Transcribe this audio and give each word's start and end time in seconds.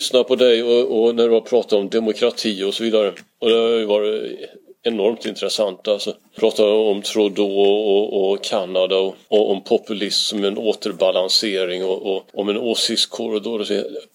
lyssnat 0.00 0.28
på 0.28 0.36
dig 0.36 0.62
och, 0.62 1.02
och 1.02 1.14
när 1.14 1.28
du 1.28 1.34
har 1.34 1.40
pratat 1.40 1.72
om 1.72 1.88
demokrati 1.88 2.62
och 2.64 2.74
så 2.74 2.84
vidare. 2.84 3.12
Och 3.38 3.48
det 3.48 3.56
har 3.56 3.68
ju 3.68 3.84
varit 3.84 4.40
enormt 4.82 5.26
intressant 5.26 5.88
alltså. 5.88 6.14
Prata 6.36 6.64
om 6.64 7.02
Trudeau 7.02 7.60
och, 7.60 8.32
och 8.32 8.44
Kanada 8.44 8.96
och, 8.96 9.16
och, 9.28 9.50
om 9.50 9.64
populism, 9.64 10.44
en 10.44 10.58
återbalansering 10.58 11.84
och, 11.84 12.16
och 12.16 12.26
om 12.32 12.48
en 12.48 12.58
åsiktskorridor. 12.58 13.66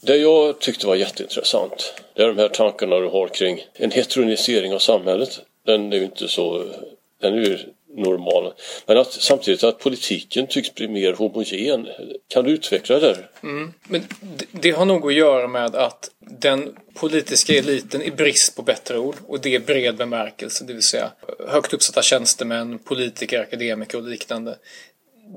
Det 0.02 0.18
jag 0.18 0.60
tyckte 0.60 0.88
var 0.88 0.96
jätteintressant 0.96 1.94
det 2.16 2.24
är 2.24 2.28
de 2.28 2.38
här 2.38 2.48
tankarna 2.50 3.00
du 3.00 3.08
har 3.08 3.28
kring 3.28 3.60
en 3.74 3.92
heteronisering 3.92 4.74
av 4.74 4.80
samhället. 4.80 5.42
Den 5.66 5.94
är 5.94 5.98
ju 5.98 6.04
inte 6.04 6.28
så, 6.28 6.64
den 7.22 7.34
är 7.34 7.38
ju 7.38 7.58
normala. 7.96 8.54
Men 8.86 8.98
att 8.98 9.14
samtidigt 9.14 9.64
att 9.64 9.80
politiken 9.80 10.48
tycks 10.48 10.76
bli 10.76 10.88
mer 10.88 11.14
homogen. 11.14 11.88
Kan 12.28 12.46
du 12.46 12.52
utveckla 12.52 13.00
det? 13.00 13.18
Mm. 13.44 13.74
Men 13.84 14.04
det, 14.22 14.46
det 14.52 14.72
har 14.72 14.86
nog 14.86 15.08
att 15.08 15.14
göra 15.14 15.48
med 15.48 15.76
att 15.76 16.10
den 16.20 16.76
politiska 16.94 17.54
eliten 17.54 18.02
i 18.02 18.12
brist 18.12 18.56
på 18.56 18.62
bättre 18.62 18.98
ord 18.98 19.16
och 19.28 19.40
det 19.40 19.56
är 19.56 19.60
bred 19.60 19.98
bemärkelse, 19.98 20.66
det 20.66 20.74
vill 20.74 20.84
säga 20.84 21.12
högt 21.48 21.74
uppsatta 21.74 22.02
tjänstemän, 22.02 22.80
politiker, 22.80 23.42
akademiker 23.42 23.98
och 23.98 24.04
liknande. 24.04 24.58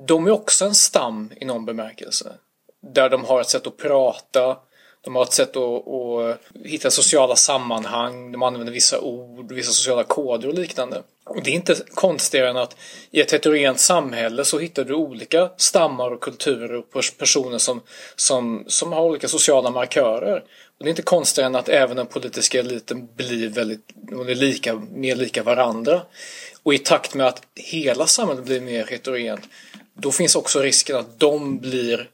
De 0.07 0.27
är 0.27 0.31
också 0.31 0.65
en 0.65 0.75
stam 0.75 1.33
i 1.41 1.45
någon 1.45 1.65
bemärkelse. 1.65 2.33
Där 2.95 3.09
de 3.09 3.25
har 3.25 3.41
ett 3.41 3.49
sätt 3.49 3.67
att 3.67 3.77
prata, 3.77 4.57
de 5.01 5.17
har 5.17 5.23
ett 5.23 5.33
sätt 5.33 5.57
att, 5.57 5.89
att, 5.89 6.41
hitta 6.65 6.91
sociala 6.91 7.37
sammanhang, 7.37 8.33
de 8.33 8.43
använder 8.43 8.73
vissa 8.73 9.01
ord, 9.01 9.53
vissa 9.53 9.73
sociala 9.73 10.05
koder 10.05 10.49
och 10.49 10.55
liknande. 10.55 11.03
Och 11.25 11.43
det 11.43 11.51
är 11.51 11.55
inte 11.55 11.77
konstigare 11.95 12.51
än 12.51 12.57
att 12.57 12.77
i 13.11 13.21
ett 13.21 13.33
heterogent 13.33 13.81
samhälle 13.81 14.45
så 14.45 14.59
hittar 14.59 14.85
du 14.85 14.95
olika 14.95 15.51
stammar 15.57 16.11
och 16.11 16.21
kulturer 16.21 16.75
och 16.75 16.85
personer 17.19 17.59
som, 17.59 17.81
som, 18.17 18.65
som 18.67 18.93
har 18.93 19.03
olika 19.03 19.29
sociala 19.29 19.71
markörer. 19.71 20.37
Och 20.79 20.85
det 20.85 20.87
är 20.87 20.91
inte 20.91 21.03
konstigare 21.03 21.47
än 21.47 21.57
att 21.57 21.69
även 21.69 21.97
den 21.97 22.07
politiska 22.07 22.61
eliten 22.61 23.09
blir 23.17 23.49
väldigt, 23.49 23.91
är 24.11 24.35
lika, 24.35 24.75
mer 24.75 25.17
lika 25.17 25.43
varandra. 25.43 26.03
Och 26.63 26.75
i 26.75 26.79
takt 26.79 27.15
med 27.15 27.27
att 27.27 27.43
hela 27.55 28.07
samhället 28.07 28.45
blir 28.45 28.61
mer 28.61 28.87
heterogent 28.87 29.49
då 30.01 30.13
finns 30.13 30.37
också 30.37 30.61
risken 30.61 30.97
att 30.97 31.21
de 31.21 31.59
blir 31.59 32.09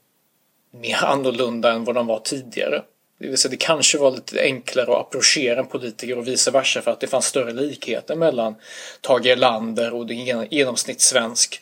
mer 0.81 1.05
annorlunda 1.05 1.73
än 1.73 1.85
vad 1.85 1.95
de 1.95 2.07
var 2.07 2.19
tidigare. 2.19 2.83
Det 3.19 3.29
vill 3.29 3.39
säga 3.39 3.51
det 3.51 3.57
kanske 3.57 3.99
var 3.99 4.11
lite 4.11 4.43
enklare 4.43 4.93
att 4.93 5.01
approchera 5.01 5.61
en 5.61 5.67
politiker 5.67 6.19
och 6.19 6.29
vice 6.29 6.51
versa 6.51 6.83
för 6.83 6.91
att 6.91 7.01
det 7.01 7.07
fanns 7.07 7.27
större 7.27 7.53
likheter 7.53 8.17
mellan 8.17 8.55
Tage 9.01 9.27
Erlander 9.27 9.95
och 9.95 10.07
den 10.07 10.47
genomsnittssvensk 10.51 11.61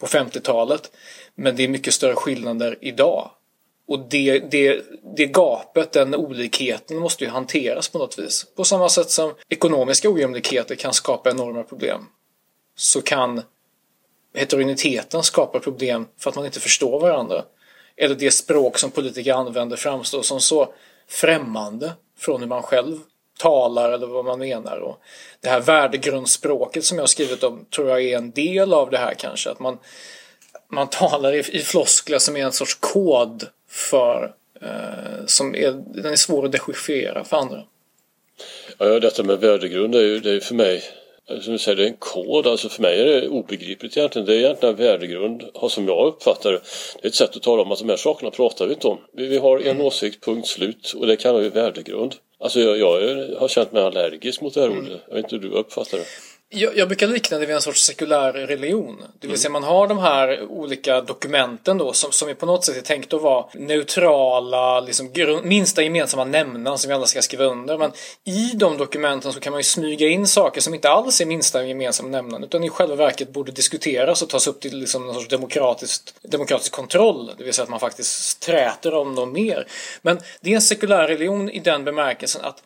på 0.00 0.06
50-talet. 0.06 0.90
Men 1.34 1.56
det 1.56 1.64
är 1.64 1.68
mycket 1.68 1.94
större 1.94 2.14
skillnader 2.14 2.78
idag. 2.80 3.30
Och 3.88 3.98
det, 3.98 4.38
det, 4.38 4.84
det 5.16 5.26
gapet, 5.26 5.92
den 5.92 6.14
olikheten 6.14 6.98
måste 6.98 7.24
ju 7.24 7.30
hanteras 7.30 7.88
på 7.88 7.98
något 7.98 8.18
vis. 8.18 8.46
På 8.56 8.64
samma 8.64 8.88
sätt 8.88 9.10
som 9.10 9.34
ekonomiska 9.48 10.10
ojämlikheter 10.10 10.74
kan 10.74 10.92
skapa 10.92 11.30
enorma 11.30 11.62
problem. 11.62 12.06
Så 12.76 13.02
kan 13.02 13.42
heterogeniteten 14.34 15.22
skapa 15.22 15.60
problem 15.60 16.06
för 16.18 16.30
att 16.30 16.36
man 16.36 16.46
inte 16.46 16.60
förstår 16.60 17.00
varandra 17.00 17.44
eller 17.96 18.14
det 18.14 18.30
språk 18.30 18.78
som 18.78 18.90
politiker 18.90 19.32
använder 19.32 19.76
framstår 19.76 20.22
som 20.22 20.40
så 20.40 20.74
främmande 21.08 21.92
från 22.18 22.40
hur 22.40 22.48
man 22.48 22.62
själv 22.62 22.98
talar 23.38 23.92
eller 23.92 24.06
vad 24.06 24.24
man 24.24 24.38
menar. 24.38 24.78
Och 24.78 25.00
det 25.40 25.48
här 25.48 25.60
värdegrundsspråket 25.60 26.84
som 26.84 26.98
jag 26.98 27.02
har 27.02 27.06
skrivit 27.06 27.42
om 27.42 27.64
tror 27.64 27.88
jag 27.88 28.02
är 28.02 28.16
en 28.16 28.30
del 28.30 28.72
av 28.72 28.90
det 28.90 28.98
här 28.98 29.14
kanske. 29.14 29.50
Att 29.50 29.60
man, 29.60 29.78
man 30.68 30.88
talar 30.90 31.34
i, 31.34 31.38
i 31.38 31.60
floskler 31.60 32.18
som 32.18 32.36
är 32.36 32.44
en 32.44 32.52
sorts 32.52 32.74
kod 32.80 33.46
för 33.68 34.34
eh, 34.60 35.26
som 35.26 35.54
är, 35.54 35.72
den 35.72 36.12
är 36.12 36.16
svår 36.16 36.44
att 36.44 36.52
dechiffrera 36.52 37.24
för 37.24 37.36
andra. 37.36 37.62
Ja, 38.78 39.00
detta 39.00 39.22
med 39.22 39.40
värdegrund 39.40 39.94
är 39.94 40.00
ju, 40.00 40.20
det 40.20 40.30
är 40.30 40.40
för 40.40 40.54
mig 40.54 40.82
som 41.28 41.52
du 41.52 41.58
säger, 41.58 41.76
det 41.76 41.84
är 41.84 41.88
en 41.88 41.96
kod. 41.96 42.46
Alltså 42.46 42.68
för 42.68 42.82
mig 42.82 43.00
är 43.00 43.04
det 43.04 43.28
obegripligt 43.28 43.96
egentligen. 43.96 44.26
Det 44.26 44.34
är 44.34 44.38
egentligen 44.38 44.74
en 44.74 44.80
värdegrund, 44.80 45.44
som 45.68 45.88
jag 45.88 46.06
uppfattar 46.06 46.52
det. 46.52 46.60
Det 47.02 47.06
är 47.06 47.08
ett 47.08 47.14
sätt 47.14 47.36
att 47.36 47.42
tala 47.42 47.62
om 47.62 47.72
att 47.72 47.78
de 47.78 47.88
här 47.88 47.96
sakerna 47.96 48.30
pratar 48.30 48.66
vi 48.66 48.74
inte 48.74 48.88
om. 48.88 48.98
Vi, 49.12 49.38
har 49.38 49.58
en 49.58 49.66
mm. 49.66 49.86
åsikt, 49.86 50.24
punkt 50.24 50.48
slut. 50.48 50.92
Och 50.96 51.06
det 51.06 51.16
kallar 51.16 51.40
vi 51.40 51.48
värdegrund. 51.48 52.14
Alltså 52.40 52.60
jag, 52.60 52.78
jag 52.78 53.26
har 53.38 53.48
känt 53.48 53.72
mig 53.72 53.82
allergisk 53.82 54.40
mot 54.40 54.54
det 54.54 54.60
här 54.60 54.68
mm. 54.68 54.78
ordet. 54.78 55.00
Jag 55.08 55.14
vet 55.14 55.24
inte 55.24 55.36
hur 55.36 55.42
du 55.42 55.56
uppfattar 55.56 55.98
det. 55.98 56.04
Jag, 56.56 56.76
jag 56.76 56.88
brukar 56.88 57.06
likna 57.06 57.38
det 57.38 57.46
vid 57.46 57.54
en 57.54 57.62
sorts 57.62 57.82
sekulär 57.82 58.32
religion. 58.32 58.96
Det 58.98 59.26
vill 59.26 59.30
mm. 59.30 59.38
säga 59.38 59.50
man 59.50 59.62
har 59.62 59.86
de 59.88 59.98
här 59.98 60.42
olika 60.42 61.00
dokumenten 61.00 61.78
då 61.78 61.92
som, 61.92 62.12
som 62.12 62.28
är 62.28 62.34
på 62.34 62.46
något 62.46 62.64
sätt 62.64 62.76
är 62.76 62.80
tänkt 62.80 63.12
att 63.12 63.22
vara 63.22 63.46
neutrala, 63.54 64.80
liksom 64.80 65.12
minsta 65.42 65.82
gemensamma 65.82 66.24
nämnaren 66.24 66.78
som 66.78 66.88
vi 66.88 66.94
alla 66.94 67.06
ska 67.06 67.22
skriva 67.22 67.44
under. 67.44 67.78
Men 67.78 67.92
i 68.24 68.52
de 68.54 68.78
dokumenten 68.78 69.32
så 69.32 69.40
kan 69.40 69.50
man 69.50 69.60
ju 69.60 69.64
smyga 69.64 70.08
in 70.08 70.26
saker 70.26 70.60
som 70.60 70.74
inte 70.74 70.90
alls 70.90 71.20
är 71.20 71.26
minsta 71.26 71.64
gemensamma 71.64 72.08
nämnaren 72.08 72.44
utan 72.44 72.64
i 72.64 72.70
själva 72.70 72.94
verket 72.94 73.32
borde 73.32 73.52
diskuteras 73.52 74.22
och 74.22 74.28
tas 74.28 74.46
upp 74.46 74.60
till 74.60 74.78
liksom 74.78 75.06
någon 75.06 75.14
sorts 75.14 75.28
demokratiskt, 75.28 76.14
demokratisk 76.22 76.72
kontroll. 76.72 77.30
Det 77.38 77.44
vill 77.44 77.54
säga 77.54 77.62
att 77.62 77.70
man 77.70 77.80
faktiskt 77.80 78.40
träter 78.40 78.94
om 78.94 79.14
dem 79.14 79.32
mer. 79.32 79.66
Men 80.02 80.20
det 80.40 80.50
är 80.50 80.54
en 80.54 80.62
sekulär 80.62 81.08
religion 81.08 81.50
i 81.50 81.60
den 81.60 81.84
bemärkelsen 81.84 82.44
att 82.44 82.62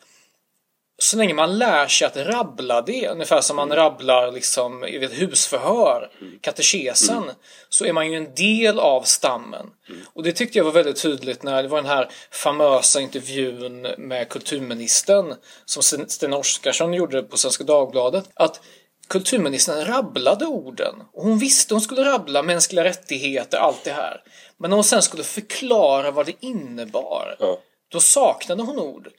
så 0.99 1.17
länge 1.17 1.33
man 1.33 1.57
lär 1.57 1.87
sig 1.87 2.07
att 2.07 2.17
rabbla 2.17 2.81
det, 2.81 3.07
ungefär 3.07 3.41
som 3.41 3.55
man 3.55 3.75
rabblar 3.75 4.31
liksom 4.31 4.83
i 4.85 4.95
ett 5.05 5.21
husförhör, 5.21 6.09
katekesen, 6.41 7.17
mm. 7.17 7.35
så 7.69 7.85
är 7.85 7.93
man 7.93 8.11
ju 8.11 8.17
en 8.17 8.35
del 8.35 8.79
av 8.79 9.01
stammen. 9.01 9.67
Mm. 9.89 10.01
Och 10.13 10.23
det 10.23 10.31
tyckte 10.31 10.57
jag 10.57 10.65
var 10.65 10.71
väldigt 10.71 11.01
tydligt 11.01 11.43
när 11.43 11.63
det 11.63 11.69
var 11.69 11.77
den 11.77 11.91
här 11.91 12.09
famösa 12.31 13.01
intervjun 13.01 13.87
med 13.97 14.29
kulturministern 14.29 15.35
som 15.65 15.83
Sten 16.07 16.33
Oskarsson 16.33 16.93
gjorde 16.93 17.23
på 17.23 17.37
Svenska 17.37 17.63
Dagbladet. 17.63 18.29
Att 18.33 18.61
kulturministern 19.07 19.85
rabblade 19.85 20.45
orden. 20.45 20.95
Och 21.13 21.23
hon 21.23 21.39
visste 21.39 21.73
hon 21.73 21.81
skulle 21.81 22.03
rabbla 22.03 22.43
mänskliga 22.43 22.83
rättigheter, 22.83 23.57
allt 23.57 23.83
det 23.83 23.91
här. 23.91 24.21
Men 24.57 24.69
när 24.69 24.77
hon 24.77 24.83
sen 24.83 25.01
skulle 25.01 25.23
förklara 25.23 26.11
vad 26.11 26.25
det 26.25 26.33
innebar, 26.39 27.35
ja. 27.39 27.59
då 27.91 27.99
saknade 27.99 28.63
hon 28.63 28.79
ord. 28.79 29.09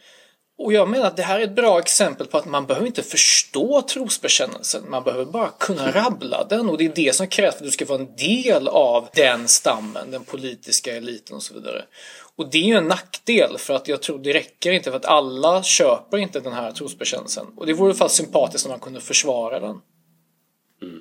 Och 0.63 0.73
jag 0.73 0.89
menar 0.89 1.07
att 1.07 1.17
det 1.17 1.23
här 1.23 1.41
är 1.41 1.45
ett 1.45 1.55
bra 1.55 1.79
exempel 1.79 2.27
på 2.27 2.39
att 2.39 2.47
man 2.47 2.67
behöver 2.67 2.87
inte 2.87 3.03
förstå 3.03 3.83
trosbekännelsen. 3.83 4.91
Man 4.91 5.05
behöver 5.05 5.25
bara 5.25 5.49
kunna 5.49 5.91
rabbla 5.93 6.45
den 6.45 6.69
och 6.69 6.79
det 6.79 6.85
är 6.85 6.93
det 6.95 7.17
som 7.17 7.27
krävs 7.27 7.55
för 7.55 7.61
att 7.61 7.67
du 7.67 7.71
ska 7.71 7.85
vara 7.85 7.99
en 7.99 8.17
del 8.17 8.69
av 8.69 9.09
den 9.15 9.49
stammen, 9.49 10.11
den 10.11 10.25
politiska 10.25 10.97
eliten 10.97 11.37
och 11.37 11.43
så 11.43 11.55
vidare. 11.55 11.85
Och 12.37 12.51
det 12.51 12.59
är 12.59 12.63
ju 12.63 12.75
en 12.75 12.89
nackdel 12.89 13.59
för 13.59 13.75
att 13.75 13.89
jag 13.89 14.03
tror 14.03 14.19
det 14.19 14.33
räcker 14.33 14.73
inte 14.73 14.91
för 14.91 14.97
att 14.97 15.05
alla 15.05 15.63
köper 15.63 16.19
inte 16.19 16.41
den 16.41 16.53
här 16.53 16.73
trosbekännelsen. 16.73 17.47
Och 17.57 17.67
det 17.67 17.73
vore 17.73 17.89
i 17.89 17.91
alla 17.91 17.99
fall 17.99 18.11
sympatiskt 18.11 18.67
om 18.67 18.71
man 18.71 18.81
kunde 18.81 19.01
försvara 19.01 19.61
den. 19.61 19.81
Mm. 20.83 21.01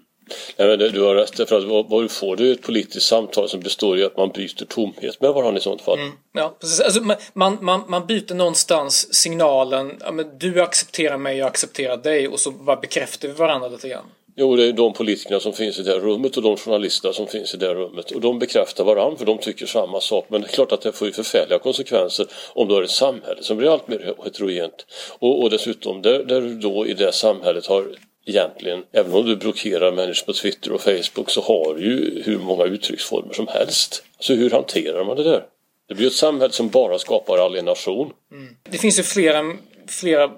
Nej, 0.58 0.68
men 0.68 0.80
du 0.80 1.02
har 1.02 1.16
rätt, 1.16 1.50
för 1.50 1.58
att 1.58 1.90
vad 1.90 2.12
får 2.12 2.36
du 2.36 2.52
ett 2.52 2.62
politiskt 2.62 3.06
samtal 3.06 3.50
som 3.50 3.60
består 3.60 4.00
i 4.00 4.04
att 4.04 4.18
man 4.18 4.30
byter 4.30 4.66
tomhet 4.66 5.22
med 5.22 5.34
varandra 5.34 5.58
i 5.58 5.62
sånt 5.62 5.82
fall. 5.82 6.00
Mm, 6.00 6.12
ja, 6.34 6.58
precis. 6.60 6.80
Alltså, 6.80 7.02
man, 7.34 7.58
man, 7.62 7.84
man 7.88 8.08
byter 8.08 8.34
någonstans 8.34 9.14
signalen, 9.14 9.98
ja, 10.00 10.12
men 10.12 10.38
du 10.38 10.62
accepterar 10.62 11.18
mig, 11.18 11.38
jag 11.38 11.48
accepterar 11.48 11.98
dig 11.98 12.28
och 12.28 12.40
så 12.40 12.52
bara 12.52 12.76
bekräftar 12.76 13.28
vi 13.28 13.34
varandra 13.34 13.68
lite 13.68 13.90
grann. 13.90 14.06
Jo, 14.42 14.56
det 14.56 14.66
är 14.66 14.74
de 14.74 14.94
politikerna 14.94 15.40
som 15.40 15.54
finns 15.54 15.80
i 15.80 15.84
det 15.84 16.00
rummet 16.00 16.38
och 16.38 16.44
de 16.44 16.58
journalister 16.58 17.12
som 17.12 17.28
finns 17.28 17.54
i 17.54 17.58
det 17.58 17.74
rummet. 17.74 18.12
Och 18.12 18.22
de 18.22 18.40
bekräftar 18.40 18.84
varandra 18.84 19.18
för 19.18 19.26
de 19.26 19.38
tycker 19.38 19.66
samma 19.66 20.02
sak. 20.02 20.26
Men 20.28 20.42
det 20.42 20.48
är 20.48 20.52
klart 20.52 20.72
att 20.72 20.82
det 20.82 20.92
får 20.92 21.08
ju 21.08 21.14
förfärliga 21.14 21.60
konsekvenser 21.60 22.28
om 22.54 22.68
du 22.68 22.74
har 22.74 22.84
ett 22.84 22.90
samhälle 22.90 23.44
som 23.44 23.58
blir 23.58 23.70
allt 23.70 23.88
mer 23.88 24.16
heterogent. 24.24 24.86
Och, 25.20 25.44
och 25.44 25.50
dessutom, 25.50 26.02
där, 26.02 26.24
där 26.24 26.42
du 26.42 26.56
då 26.56 26.88
i 26.88 26.94
det 26.94 27.12
samhället 27.12 27.66
har 27.66 27.88
egentligen, 28.30 28.84
även 28.92 29.14
om 29.14 29.26
du 29.26 29.36
blockerar 29.36 29.92
människor 29.92 30.26
på 30.26 30.34
Twitter 30.34 30.72
och 30.72 30.82
Facebook 30.82 31.30
så 31.30 31.42
har 31.42 31.76
du 31.76 31.84
ju 31.84 32.24
hur 32.24 32.40
många 32.40 32.66
uttrycksformer 32.66 33.34
som 33.34 33.48
helst. 33.48 34.04
Alltså 34.18 34.34
hur 34.34 34.50
hanterar 34.50 35.04
man 35.04 35.18
det 35.18 35.24
där? 35.24 35.44
Det 35.88 35.96
blir 35.96 36.08
ett 36.08 36.14
samhälle 36.14 36.54
som 36.54 36.70
bara 36.70 37.00
skapar 37.00 37.38
alienation. 37.38 38.12
Mm. 38.32 38.56
Det 38.70 38.78
finns 38.78 39.00
ju 39.00 39.04
flera, 39.04 39.44
flera 39.88 40.32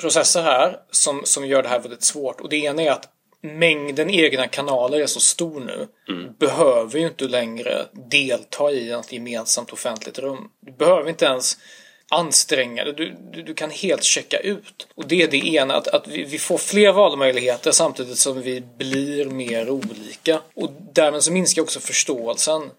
processer 0.00 0.42
här 0.42 0.76
som, 0.90 1.20
som 1.24 1.46
gör 1.46 1.62
det 1.62 1.68
här 1.68 1.80
väldigt 1.80 2.02
svårt. 2.02 2.40
Och 2.40 2.48
det 2.48 2.56
ena 2.56 2.82
är 2.82 2.90
att 2.90 3.08
mängden 3.40 4.10
egna 4.10 4.48
kanaler 4.48 5.00
är 5.00 5.06
så 5.06 5.20
stor 5.20 5.60
nu. 5.60 5.88
Mm. 6.08 6.32
Behöver 6.38 6.98
ju 6.98 7.06
inte 7.06 7.24
längre 7.24 7.86
delta 8.10 8.70
i 8.70 8.90
ett 8.90 9.12
gemensamt 9.12 9.72
offentligt 9.72 10.18
rum. 10.18 10.48
Du 10.60 10.72
behöver 10.72 11.08
inte 11.08 11.24
ens 11.24 11.56
anstränga 12.10 12.84
dig. 12.84 12.92
Du, 12.92 13.16
du, 13.32 13.42
du, 13.42 13.54
kan 13.54 13.70
helt 13.70 14.02
checka 14.02 14.38
ut. 14.38 14.88
Och 14.94 15.08
det 15.08 15.22
är 15.22 15.28
det 15.28 15.46
ena, 15.46 15.74
att, 15.74 15.88
att 15.88 16.08
vi, 16.08 16.24
vi, 16.24 16.38
får 16.38 16.58
fler 16.58 16.92
valmöjligheter 16.92 17.72
samtidigt 17.72 18.18
som 18.18 18.42
vi 18.42 18.60
blir 18.60 19.24
mer 19.24 19.70
olika. 19.70 20.40
Och 20.54 20.70
därmed 20.92 21.22
så 21.22 21.32
minskar 21.32 21.62
också 21.62 21.80
förståelsen. 21.80 22.70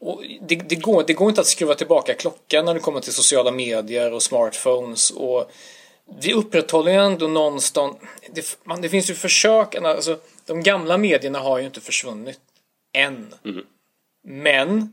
Och 0.00 0.22
det, 0.48 0.54
det, 0.54 0.74
går, 0.74 1.04
det 1.06 1.12
går 1.12 1.28
inte 1.28 1.40
att 1.40 1.46
skruva 1.46 1.74
tillbaka 1.74 2.14
klockan 2.14 2.64
när 2.64 2.74
det 2.74 2.80
kommer 2.80 3.00
till 3.00 3.12
sociala 3.12 3.50
medier 3.50 4.12
och 4.12 4.22
smartphones. 4.22 5.10
Och 5.10 5.50
vi 6.20 6.32
upprätthåller 6.32 6.92
ju 6.92 6.98
ändå 6.98 7.28
någonstans... 7.28 7.96
Det, 8.34 8.58
man, 8.64 8.82
det 8.82 8.88
finns 8.88 9.10
ju 9.10 9.14
försök, 9.14 9.74
alltså, 9.74 10.18
de 10.46 10.62
gamla 10.62 10.98
medierna 10.98 11.38
har 11.38 11.58
ju 11.58 11.66
inte 11.66 11.80
försvunnit 11.80 12.40
än. 12.94 13.34
Mm. 13.44 13.64
Men 14.24 14.92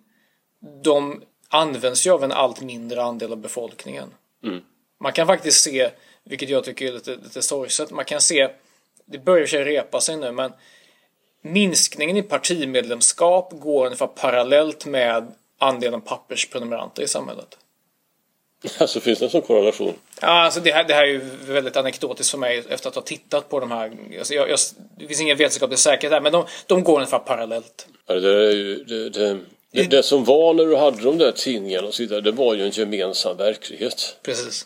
de 0.84 1.24
används 1.50 2.08
ju 2.08 2.12
av 2.12 2.24
en 2.24 2.32
allt 2.32 2.62
mindre 2.62 3.04
andel 3.04 3.32
av 3.32 3.38
befolkningen. 3.38 4.14
Mm. 4.44 4.62
Man 5.00 5.14
kan 5.14 5.28
faktiskt 5.28 5.64
se, 5.64 5.90
vilket 6.24 6.50
jag 6.50 6.64
tycker 6.64 6.88
är 6.88 6.92
lite, 6.92 7.12
lite 7.12 7.42
sorgset, 7.42 7.92
man 7.92 8.06
kan 8.06 8.22
se, 8.22 8.50
det 9.06 9.18
börjar 9.18 9.48
sig 9.48 9.64
repa 9.64 10.02
sig 10.02 10.18
nu, 10.18 10.32
men 10.32 10.52
minskningen 11.42 12.18
i 12.18 12.22
partimedlemskap 12.22 13.50
går 13.52 13.86
ungefär 13.86 14.08
parallellt 14.08 14.86
med 14.86 15.32
andelen 15.58 16.02
pappersprenumeranter 16.02 17.04
i 17.04 17.08
samhället. 17.08 17.58
Alltså 18.80 19.00
finns 19.00 19.20
det 19.20 19.26
en 19.26 19.30
sån 19.30 19.42
korrelation? 19.42 19.94
Ja, 20.22 20.28
alltså 20.28 20.60
det 20.60 20.72
här, 20.72 20.84
det 20.84 20.94
här 20.94 21.04
är 21.04 21.08
ju 21.08 21.22
väldigt 21.48 21.78
anekdotiskt 21.78 22.32
för 22.32 22.38
mig 22.38 22.64
efter 22.70 22.90
att 22.90 22.96
ha 22.96 23.02
tittat 23.02 23.50
på 23.50 23.60
de 23.60 23.72
här. 23.72 23.98
Alltså 24.18 24.34
jag, 24.34 24.50
jag, 24.50 24.60
det 24.98 25.08
finns 25.08 25.22
ingen 25.22 25.38
vetenskaplig 25.38 25.80
säkerhet 25.80 26.14
här, 26.14 26.22
men 26.22 26.32
de, 26.32 26.46
de 26.68 26.84
går 26.84 26.96
ungefär 26.96 27.20
parallellt. 27.20 27.88
Ja, 28.08 28.16
det, 28.16 28.48
är 28.48 28.52
ju, 28.52 28.84
det, 28.84 29.10
det, 29.10 29.40
det, 29.72 29.84
det 29.84 30.04
som 30.04 30.24
var 30.24 30.54
när 30.54 30.66
du 30.66 30.76
hade 30.76 31.04
de 31.04 31.18
där 31.18 31.32
tidningarna 31.32 31.88
och 31.88 31.94
så 31.94 32.04
vidare, 32.04 32.22
det 32.22 32.32
var 32.32 32.54
ju 32.54 32.64
en 32.64 32.72
gemensam 32.72 33.38
verklighet. 33.38 34.16
Precis. 34.24 34.66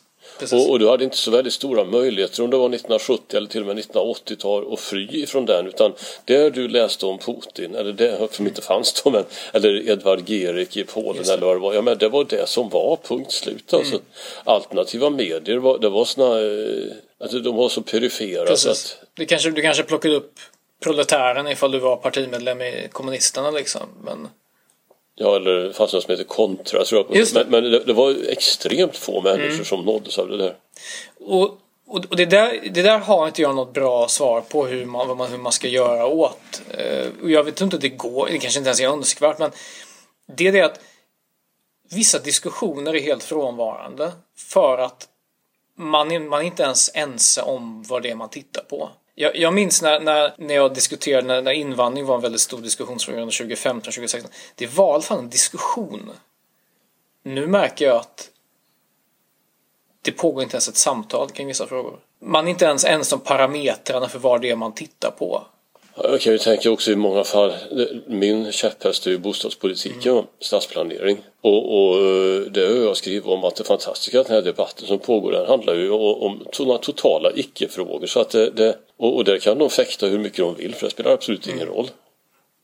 Och, 0.52 0.70
och, 0.70 0.80
du 0.80 0.90
hade 0.90 1.04
inte 1.04 1.18
så 1.18 1.32
väldigt 1.32 1.54
stora 1.54 1.84
möjligheter 1.84 2.44
om 2.44 2.50
det 2.50 2.58
var 2.58 2.66
1970 2.66 3.38
eller 3.38 3.48
till 3.48 3.62
och 3.62 3.68
med 3.68 3.78
1980-tal 3.78 4.74
att 4.74 4.80
fly 4.80 5.08
ifrån 5.12 5.46
den 5.46 5.68
utan 5.68 5.94
det 6.26 6.50
du 6.50 6.68
läste 6.68 7.06
om 7.06 7.20
Putin 7.20 7.76
eller 7.76 7.94
det 7.94 8.28
som 8.32 8.48
inte 8.48 8.62
fanns 8.62 9.04
då 9.04 9.10
men 9.10 9.24
eller 9.54 9.90
Edvard 9.90 10.30
Gerik 10.30 10.78
i 10.78 10.84
Polen 10.84 11.24
eller 11.24 11.46
vad 11.46 11.56
det 11.56 11.60
var. 11.60 11.74
Ja 11.74 11.82
men 11.82 11.98
det 11.98 12.10
var 12.10 12.24
det 12.24 12.50
som 12.50 12.70
var 12.70 12.98
punkt 13.04 13.32
slut 13.32 13.74
alltså. 13.74 13.94
Mm. 13.94 14.06
Alternativa 14.44 15.10
medier 15.10 15.58
var, 15.58 15.80
det 15.80 15.90
var 15.90 16.06
såna 16.06 16.36
alltså 17.24 17.40
de 17.40 17.56
var 17.56 17.70
så 17.70 17.82
perifera 17.82 18.46
Precis. 18.46 18.64
så 18.64 18.72
att... 18.72 18.98
Det 19.18 19.26
kanske, 19.26 19.52
du 19.52 19.62
kanske 19.62 19.84
plockade 19.84 20.16
upp 20.16 20.40
proletären 20.84 21.48
ifall 21.48 21.72
du 21.72 21.80
var 21.80 21.96
partimedlem 21.96 22.62
i 22.62 22.88
kommunisterna 22.92 23.52
liksom 23.52 23.88
men 24.04 24.28
Ja, 25.16 25.36
eller 25.36 25.52
det 25.52 25.74
fanns 25.74 25.94
något 25.94 26.04
som 26.04 26.12
heter 26.12 26.24
Kontra 26.24 26.84
tror 26.84 27.06
jag. 27.10 27.28
Men, 27.34 27.48
men 27.50 27.64
det, 27.72 27.84
det, 27.84 27.94
var 27.94 28.16
extremt 28.30 28.98
få 28.98 29.22
människor 29.22 29.54
mm. 29.54 29.66
som 29.66 29.86
nåddes 29.86 30.20
av 30.20 30.28
det 30.28 30.38
där. 30.38 30.56
Och, 31.20 31.58
och 31.88 32.16
det, 32.16 32.26
där, 32.26 32.70
det 32.72 32.82
där 32.82 33.00
har 33.00 33.28
inte 33.28 33.42
jag 33.42 33.56
något 33.56 33.74
bra 33.74 34.08
svar 34.08 34.42
på 34.42 34.66
hur 34.66 34.86
man, 34.86 35.32
hur 35.32 35.38
man 35.38 35.52
ska 35.52 35.68
göra 35.68 36.06
åt. 36.06 36.62
Eh, 36.70 37.08
och 37.22 37.32
jag 37.32 37.44
vet 37.44 37.62
inte 37.62 37.76
om 37.76 37.82
det 37.82 37.90
går, 37.90 38.28
det 38.32 38.38
kanske 38.38 38.60
inte 38.60 38.70
ens 38.70 38.82
är 38.82 38.88
önskvärt, 38.88 39.40
men 39.40 39.52
det 40.36 40.48
är 40.48 40.52
det 40.52 40.62
att 40.62 40.80
vissa 41.92 42.20
diskussioner 42.20 42.96
är 42.96 43.02
helt 43.02 43.24
frånvarande 43.24 44.12
för 44.38 44.78
att 44.78 45.08
man 45.78 46.12
är, 46.12 46.20
man 46.20 46.42
är 46.42 46.46
inte 46.46 46.64
ens 46.64 46.92
ense 46.94 47.42
om 47.42 47.84
vad 47.84 48.04
det 48.04 48.10
är 48.10 48.16
man 48.16 48.30
tittar 48.30 48.64
på. 48.64 48.90
Jag, 49.16 49.38
jag 49.38 49.54
minns 49.54 49.82
när, 49.82 50.00
när, 50.00 50.34
när 50.38 50.56
jag 50.56 50.74
diskuterade 50.74 51.28
när, 51.28 51.42
när 51.42 51.52
invandring 51.52 52.06
var 52.06 52.16
en 52.16 52.22
väldigt 52.22 52.42
stor 52.42 52.62
diskussionsfråga 52.62 53.22
under 53.22 53.34
2015-2016. 53.34 54.26
Det 54.56 54.68
var 54.68 54.92
i 54.92 54.94
alla 54.94 55.04
fall 55.04 55.20
en 55.20 55.30
diskussion. 55.30 56.12
Nu 57.24 57.48
märker 57.48 57.86
jag 57.86 57.96
att 57.96 58.30
det 60.02 60.12
pågår 60.12 60.44
inte 60.44 60.56
ens 60.56 60.68
ett 60.68 60.78
samtal 60.78 61.30
kring 61.30 61.48
vissa 61.48 61.68
frågor. 61.68 62.00
Man 62.20 62.46
är 62.46 62.52
inte 62.52 62.66
ens 62.66 62.86
ens 62.86 63.14
om 63.14 63.20
parametrarna 63.20 64.10
för 64.10 64.20
vad 64.20 64.42
det 64.42 64.50
är 64.50 64.56
man 64.56 64.74
tittar 64.74 65.12
på. 65.12 65.44
Jag 65.96 66.22
kan 66.22 66.34
ju 66.34 66.40
tänka 66.40 66.72
också 66.72 66.92
i 66.92 66.96
många 66.96 67.24
fall, 67.24 67.54
min 68.08 68.52
käpphäst 68.52 69.08
är 69.08 69.12
ju 69.12 69.18
bostadspolitiken, 69.18 70.14
mm. 70.14 70.26
stadsplanering. 70.40 71.18
Och, 71.42 71.78
och 71.78 71.96
det 72.52 72.66
har 72.66 72.76
jag 72.76 72.98
skrivit 72.98 73.26
om 73.26 73.44
att 73.44 73.56
det 73.56 73.64
fantastiska 73.64 74.20
att 74.22 74.28
den 74.28 74.36
här 74.36 74.42
debatten 74.42 74.88
som 74.88 75.00
pågår 75.00 75.32
den 75.32 75.48
handlar 75.48 75.76
ju 75.76 75.92
om 75.92 76.48
sådana 76.52 76.78
totala 76.78 77.32
icke-frågor. 77.36 78.08
Så 78.08 78.20
att 78.20 78.30
det, 78.30 78.50
det, 78.50 78.78
och, 79.04 79.16
och 79.16 79.24
där 79.24 79.40
kan 79.40 79.58
de 79.58 79.70
fäkta 79.70 80.08
hur 80.08 80.20
mycket 80.20 80.38
de 80.38 80.56
vill 80.56 80.76
för 80.76 80.86
det 80.86 80.92
spelar 80.92 81.12
absolut 81.12 81.48
ingen 81.48 81.62
mm. 81.62 81.74
roll. 81.74 81.90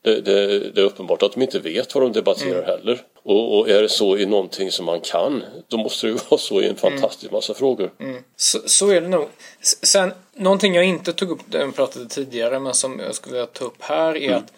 Det, 0.04 0.20
det, 0.20 0.58
det, 0.70 0.80
är 0.80 0.84
uppenbart 0.84 1.22
att 1.22 1.32
de 1.32 1.42
inte 1.42 1.58
vet 1.58 1.94
vad 1.94 2.04
de 2.04 2.12
debatterar 2.12 2.62
mm. 2.62 2.64
heller. 2.64 3.02
Och, 3.22 3.58
och, 3.58 3.70
är 3.70 3.82
det 3.82 3.88
så 3.88 4.18
i 4.18 4.26
någonting 4.26 4.70
som 4.70 4.86
man 4.86 5.00
kan, 5.00 5.42
då 5.68 5.76
måste 5.76 6.06
det 6.06 6.10
ju 6.10 6.18
vara 6.28 6.38
så 6.38 6.60
i 6.60 6.68
en 6.68 6.76
fantastisk 6.76 7.32
massa 7.32 7.54
frågor. 7.54 7.90
Mm. 8.00 8.22
Så, 8.36 8.58
så, 8.66 8.88
är 8.90 9.00
det 9.00 9.08
nog. 9.08 9.28
Sen, 9.82 10.12
någonting 10.34 10.74
jag 10.74 10.84
inte 10.84 11.12
tog 11.12 11.30
upp, 11.30 11.40
jag 11.50 11.74
pratade 11.74 12.06
tidigare, 12.06 12.58
men 12.58 12.74
som 12.74 12.98
jag 12.98 13.14
skulle 13.14 13.32
vilja 13.32 13.46
ta 13.46 13.64
upp 13.64 13.82
här 13.82 14.16
är 14.16 14.28
mm. 14.28 14.38
att 14.38 14.52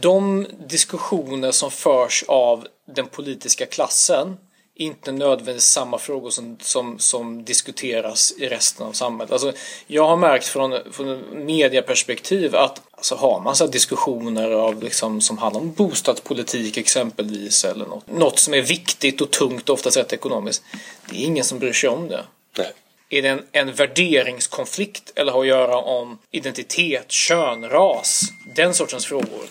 de 0.00 0.46
diskussioner 0.66 1.50
som 1.50 1.70
förs 1.70 2.24
av 2.28 2.66
den 2.94 3.06
politiska 3.06 3.66
klassen 3.66 4.36
inte 4.74 5.12
nödvändigtvis 5.12 5.64
samma 5.64 5.98
frågor 5.98 6.30
som, 6.30 6.56
som, 6.60 6.98
som 6.98 7.44
diskuteras 7.44 8.34
i 8.38 8.48
resten 8.48 8.86
av 8.86 8.92
samhället. 8.92 9.32
Alltså, 9.32 9.52
jag 9.86 10.08
har 10.08 10.16
märkt 10.16 10.46
från, 10.46 10.92
från 10.92 11.44
medieperspektiv 11.46 12.56
att 12.56 12.82
alltså, 12.90 13.14
har 13.14 13.40
man 13.40 13.56
så 13.56 13.66
diskussioner 13.66 14.50
av, 14.50 14.82
liksom, 14.82 15.20
som 15.20 15.38
handlar 15.38 15.60
om 15.60 15.72
bostadspolitik 15.72 16.76
exempelvis 16.76 17.64
eller 17.64 17.86
något, 17.86 18.10
något 18.10 18.38
som 18.38 18.54
är 18.54 18.62
viktigt 18.62 19.20
och 19.20 19.30
tungt, 19.30 19.68
oftast 19.68 19.96
rätt 19.96 20.12
ekonomiskt. 20.12 20.62
Det 21.10 21.16
är 21.16 21.24
ingen 21.24 21.44
som 21.44 21.58
bryr 21.58 21.72
sig 21.72 21.88
om 21.88 22.08
det. 22.08 22.24
Nej. 22.58 22.72
Är 23.08 23.22
det 23.22 23.28
en, 23.28 23.42
en 23.52 23.72
värderingskonflikt 23.72 25.12
eller 25.14 25.32
har 25.32 25.40
att 25.40 25.46
göra 25.46 25.76
om 25.76 26.18
identitet, 26.30 27.10
kön, 27.12 27.68
ras, 27.68 28.22
den 28.56 28.74
sortens 28.74 29.06
frågor, 29.06 29.42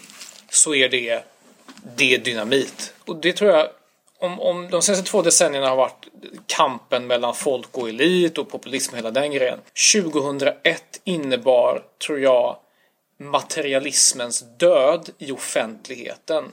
så 0.50 0.76
är 0.76 0.90
det, 0.90 1.24
det 1.96 2.14
är 2.14 2.18
dynamit. 2.18 2.94
Och 3.06 3.16
det 3.16 3.34
tror 3.34 3.52
jag 3.52 3.68
om, 4.22 4.40
om 4.40 4.70
de 4.70 4.82
senaste 4.82 5.06
två 5.06 5.22
decennierna 5.22 5.70
har 5.70 5.76
varit 5.76 6.08
kampen 6.48 7.08
mellan 7.08 7.36
folk 7.36 7.78
och 7.78 7.90
elit 7.90 8.38
och 8.38 8.50
populism 8.50 8.92
och 8.92 8.98
hela 8.98 9.12
den 9.12 9.32
grejen. 9.32 9.60
2001 9.94 11.02
innebar, 11.04 11.84
tror 12.06 12.20
jag, 12.20 12.58
materialismens 13.18 14.44
död 14.58 15.10
i 15.18 15.32
offentligheten. 15.32 16.44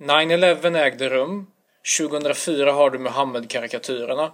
9-11 0.00 0.76
ägde 0.78 1.08
rum. 1.08 1.46
2004 1.98 2.72
har 2.72 2.90
du 2.90 2.98
Muhammed-karikatyrerna. 2.98 4.32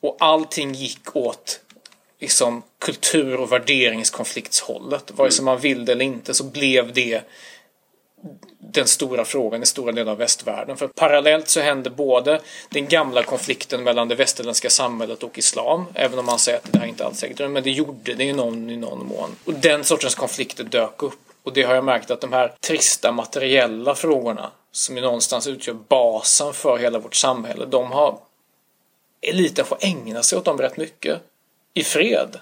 Och 0.00 0.16
allting 0.20 0.72
gick 0.72 1.16
åt 1.16 1.60
liksom, 2.20 2.62
kultur 2.78 3.40
och 3.40 3.52
värderingskonfliktshållet. 3.52 5.10
Vare 5.10 5.30
sig 5.30 5.44
man 5.44 5.58
vill 5.58 5.84
det 5.84 5.92
eller 5.92 6.04
inte 6.04 6.34
så 6.34 6.44
blev 6.44 6.92
det 6.92 7.22
den 8.74 8.86
stora 8.86 9.24
frågan 9.24 9.62
i 9.62 9.66
stora 9.66 9.92
delar 9.92 10.12
av 10.12 10.18
västvärlden. 10.18 10.76
För 10.76 10.88
parallellt 10.88 11.48
så 11.48 11.60
hände 11.60 11.90
både 11.90 12.40
den 12.68 12.88
gamla 12.88 13.22
konflikten 13.22 13.82
mellan 13.82 14.08
det 14.08 14.14
västerländska 14.14 14.70
samhället 14.70 15.22
och 15.22 15.38
islam, 15.38 15.84
även 15.94 16.18
om 16.18 16.26
man 16.26 16.38
säger 16.38 16.58
att 16.58 16.72
det 16.72 16.78
här 16.78 16.86
inte 16.86 17.06
alls 17.06 17.24
ägde 17.24 17.44
rum, 17.44 17.52
men 17.52 17.62
det 17.62 17.70
gjorde 17.70 18.14
det 18.14 18.24
i 18.24 18.32
någon, 18.32 18.70
i 18.70 18.76
någon 18.76 19.06
mån. 19.06 19.36
Och 19.44 19.54
den 19.54 19.84
sortens 19.84 20.14
konflikter 20.14 20.64
dök 20.64 21.02
upp. 21.02 21.18
Och 21.42 21.52
det 21.52 21.62
har 21.62 21.74
jag 21.74 21.84
märkt 21.84 22.10
att 22.10 22.20
de 22.20 22.32
här 22.32 22.52
trista 22.60 23.12
materiella 23.12 23.94
frågorna, 23.94 24.50
som 24.72 24.96
ju 24.96 25.02
någonstans 25.02 25.46
utgör 25.46 25.74
basen 25.74 26.52
för 26.52 26.78
hela 26.78 26.98
vårt 26.98 27.14
samhälle, 27.14 27.66
de 27.66 27.92
har 27.92 28.18
eliten 29.20 29.64
får 29.64 29.78
ägna 29.80 30.22
sig 30.22 30.38
åt 30.38 30.44
dem 30.44 30.58
rätt 30.58 30.76
mycket. 30.76 31.20
I 31.74 31.84
fred. 31.84 32.40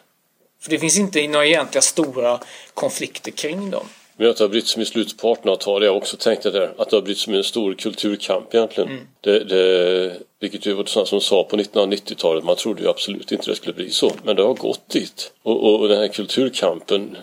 För 0.63 0.71
det 0.71 0.79
finns 0.79 0.99
inte 0.99 1.29
några 1.29 1.47
egentliga 1.47 1.83
stora 1.83 2.41
konflikter 2.75 3.31
kring 3.31 3.71
dem. 3.71 3.87
Men 4.17 4.31
att 4.31 4.37
det 4.37 4.45
har 4.45 4.49
blivit 4.49 4.69
som 4.69 4.83
i 4.83 4.85
slutet 4.85 5.17
på 5.17 5.35
1800-talet, 5.35 5.87
jag 5.87 5.97
också 5.97 6.17
tänkte 6.17 6.51
där, 6.51 6.75
att 6.79 6.91
det 6.91 6.97
har 6.97 7.03
blivit 7.03 7.19
som 7.19 7.35
en 7.35 7.45
stor 7.45 7.75
kulturkamp 7.75 8.55
egentligen. 8.55 8.91
Mm. 8.91 9.07
Det, 9.21 9.45
det, 9.45 10.17
vilket 10.41 10.67
ju 10.67 10.73
var 10.73 10.85
sådana 10.85 11.07
som 11.07 11.21
sa 11.21 11.45
på 11.45 11.57
1990-talet, 11.57 12.45
man 12.45 12.57
trodde 12.57 12.83
ju 12.83 12.89
absolut 12.89 13.33
inte 13.33 13.51
det 13.51 13.57
skulle 13.57 13.75
bli 13.75 13.91
så. 13.91 14.13
Men 14.25 14.37
det 14.37 14.43
har 14.43 14.55
gått 14.55 14.89
dit. 14.89 15.33
Och, 15.43 15.65
och, 15.65 15.81
och 15.81 15.89
den 15.89 15.99
här 15.99 16.09
kulturkampen, 16.09 17.17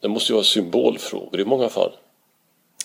det 0.00 0.08
måste 0.08 0.32
ju 0.32 0.34
vara 0.34 0.44
symbolfrågor 0.44 1.40
i 1.40 1.44
många 1.44 1.68
fall. 1.68 1.92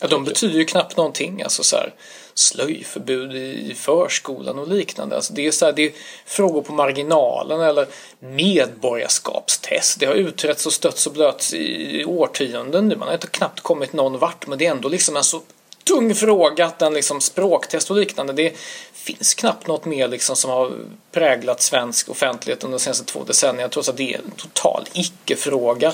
Ja, 0.02 0.08
de 0.08 0.24
betyder 0.24 0.60
ju 0.60 0.66
knappt 0.66 0.98
någonting. 0.98 1.42
Alltså 1.42 1.64
så 1.64 1.76
här, 1.76 1.94
slöjförbud 2.34 3.36
i 3.36 3.74
förskolan 3.76 4.60
och 4.60 4.68
liknande. 4.68 5.16
Alltså 5.16 5.34
det, 5.34 5.48
är 5.48 5.52
så 5.52 5.66
här, 5.66 5.74
det 5.74 5.86
är 5.86 5.92
frågor 6.26 6.62
på 6.62 6.74
marginalen 6.74 7.62
eller 7.62 7.88
medborgarskapstest. 8.20 10.00
Det 10.00 10.06
har 10.06 10.14
utretts 10.14 10.66
och 10.66 10.74
stötts 10.74 11.08
och 11.08 11.14
blötts 11.14 11.54
i 11.54 12.06
årtionden 12.06 12.88
nu. 12.88 12.96
Man 12.96 13.08
har 13.08 13.16
inte 13.16 13.28
knappt 13.28 13.60
kommit 13.60 13.94
någon 13.94 14.20
vart 14.20 14.48
men 14.48 14.58
det 14.58 14.66
är 14.66 14.72
ändå 14.72 14.90
liksom 14.90 15.18
en 15.18 15.24
så 15.24 15.42
tung 15.84 16.16
fråga 16.16 16.66
att 16.66 16.80
den 16.80 16.94
liksom 16.94 17.22
språktest 17.22 17.92
och 17.92 17.98
liknande. 17.98 18.34
Det 18.34 18.54
finns 18.94 19.34
knappt 19.34 19.68
något 19.68 19.86
mer 19.86 20.08
liksom 20.08 20.36
som 20.36 20.52
har 20.52 20.72
präglat 21.12 21.62
svensk 21.62 22.10
offentlighet 22.10 22.64
under 22.64 22.78
de 22.78 22.84
senaste 22.84 23.06
två 23.06 23.24
decennierna 23.24 23.70
trots 23.70 23.90
att 23.90 23.98
det 23.98 24.14
är 24.14 24.18
en 24.18 24.32
total 24.32 24.86
icke-fråga 24.94 25.94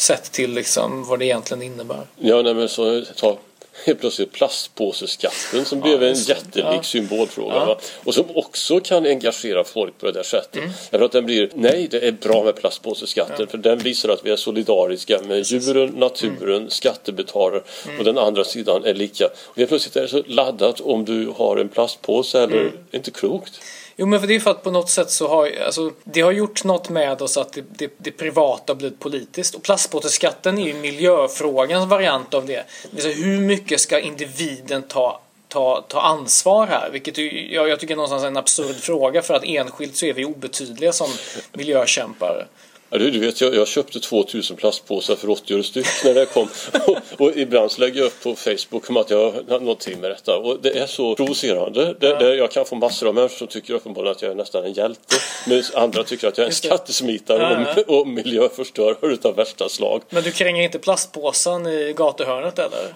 sett 0.00 0.32
till 0.32 0.52
liksom 0.52 1.04
vad 1.04 1.18
det 1.18 1.24
egentligen 1.24 1.62
innebär. 1.62 2.06
Ja, 2.16 2.42
nej, 2.42 2.54
men 2.54 2.68
så 2.68 3.04
ta 3.16 3.38
helt 3.86 4.00
plötsligt 4.00 4.32
plastpåseskatten 4.32 5.64
som 5.64 5.78
ja, 5.78 5.84
blev 5.84 6.02
en 6.02 6.14
jättelik 6.14 6.66
ja. 6.66 6.82
symbolfråga. 6.82 7.54
Ja. 7.54 7.80
Och 8.04 8.14
som 8.14 8.24
också 8.34 8.80
kan 8.80 9.06
engagera 9.06 9.64
folk 9.64 9.98
på 9.98 10.06
det 10.06 10.12
där 10.12 10.22
sättet. 10.22 10.56
Mm. 10.56 10.70
Därför 10.90 11.04
att 11.04 11.12
den 11.12 11.26
blir, 11.26 11.50
nej 11.54 11.88
det 11.90 12.06
är 12.06 12.12
bra 12.12 12.44
med 12.44 12.56
plastpåseskatten 12.56 13.46
för 13.46 13.58
den 13.58 13.78
visar 13.78 14.08
att 14.08 14.26
vi 14.26 14.30
är 14.30 14.36
solidariska 14.36 15.20
med 15.22 15.46
djuren, 15.46 15.88
naturen, 15.88 16.56
mm. 16.56 16.70
skattebetalare 16.70 17.62
mm. 17.86 17.98
och 17.98 18.04
den 18.04 18.18
andra 18.18 18.44
sidan 18.44 18.84
är 18.84 18.94
lika. 18.94 19.26
Och 19.26 19.56
helt 19.56 19.68
plötsligt 19.68 19.96
är 19.96 20.02
det 20.02 20.08
så 20.08 20.22
laddat 20.26 20.80
om 20.80 21.04
du 21.04 21.32
har 21.36 21.56
en 21.56 21.68
plastpåse 21.68 22.42
eller 22.42 22.60
mm. 22.60 22.72
inte 22.90 23.10
klokt. 23.10 23.60
Jo 24.00 24.06
men 24.06 24.20
för 24.20 24.26
det 24.26 24.34
är 24.34 24.40
för 24.40 24.50
att 24.50 24.62
på 24.62 24.70
något 24.70 24.90
sätt 24.90 25.10
så 25.10 25.28
har 25.28 25.50
alltså, 25.66 25.92
det 26.04 26.20
har 26.20 26.32
gjort 26.32 26.64
något 26.64 26.88
med 26.88 27.22
oss 27.22 27.36
att 27.36 27.52
det, 27.52 27.64
det, 27.70 27.92
det 27.98 28.10
privata 28.10 28.72
har 28.72 28.76
blivit 28.76 29.00
politiskt. 29.00 29.54
Och 29.54 29.62
plastpåseskatten 29.62 30.58
är 30.58 30.66
ju 30.66 30.74
miljöfrågans 30.74 31.86
variant 31.86 32.34
av 32.34 32.46
det. 32.46 32.64
det 32.90 33.12
hur 33.12 33.40
mycket 33.40 33.80
ska 33.80 34.00
individen 34.00 34.82
ta 34.82 35.20
ta, 35.48 35.84
ta 35.88 36.00
ansvar 36.00 36.66
här? 36.66 36.90
Vilket 36.90 37.18
ju, 37.18 37.54
jag, 37.54 37.68
jag 37.68 37.80
tycker 37.80 37.94
är 37.94 37.96
någonstans 37.96 38.24
en 38.24 38.36
absurd 38.36 38.76
fråga 38.76 39.22
för 39.22 39.34
att 39.34 39.44
enskilt 39.44 39.96
så 39.96 40.06
är 40.06 40.12
vi 40.12 40.24
obetydliga 40.24 40.92
som 40.92 41.08
miljökämpar. 41.52 42.46
Ja, 42.92 42.98
du, 42.98 43.18
vet, 43.18 43.40
jag, 43.40 43.54
jag 43.54 43.68
köpte 43.68 44.00
2000 44.00 44.56
plastpåsar 44.56 45.16
för 45.16 45.30
80 45.30 45.54
öre 45.54 45.62
styck 45.62 45.86
när 46.04 46.14
det 46.14 46.26
kom. 46.26 46.48
och, 46.86 47.20
och 47.20 47.36
ibland 47.36 47.70
så 47.70 47.80
lägger 47.80 48.00
jag 48.00 48.06
upp 48.06 48.22
på 48.22 48.34
Facebook 48.34 48.90
om 48.90 48.96
att 48.96 49.10
jag 49.10 49.32
har 49.48 49.60
någonting 49.60 50.00
med 50.00 50.10
detta. 50.10 50.36
Och 50.36 50.58
det 50.62 50.78
är 50.78 50.86
så 50.86 51.14
provocerande. 51.14 51.94
Det, 52.00 52.18
det, 52.18 52.34
jag 52.34 52.50
kan 52.50 52.64
få 52.64 52.74
massor 52.74 53.08
av 53.08 53.14
människor 53.14 53.36
som 53.36 53.46
tycker 53.46 53.74
uppenbarligen 53.74 54.12
att 54.12 54.22
jag 54.22 54.30
är 54.30 54.34
nästan 54.34 54.64
en 54.64 54.72
hjälte. 54.72 55.16
Men 55.46 55.62
andra 55.74 56.04
tycker 56.04 56.28
att 56.28 56.38
jag 56.38 56.44
är 56.44 56.48
en 56.48 56.54
skattesmitare 56.54 57.74
och, 57.86 57.98
och 58.00 58.08
miljöförstörare 58.08 59.12
utav 59.12 59.36
värsta 59.36 59.68
slag. 59.68 60.02
Men 60.10 60.22
du 60.22 60.30
kränger 60.30 60.62
inte 60.62 60.78
plastpåsen 60.78 61.66
i 61.66 61.94
gatuhörnet 61.96 62.58
eller? 62.58 62.94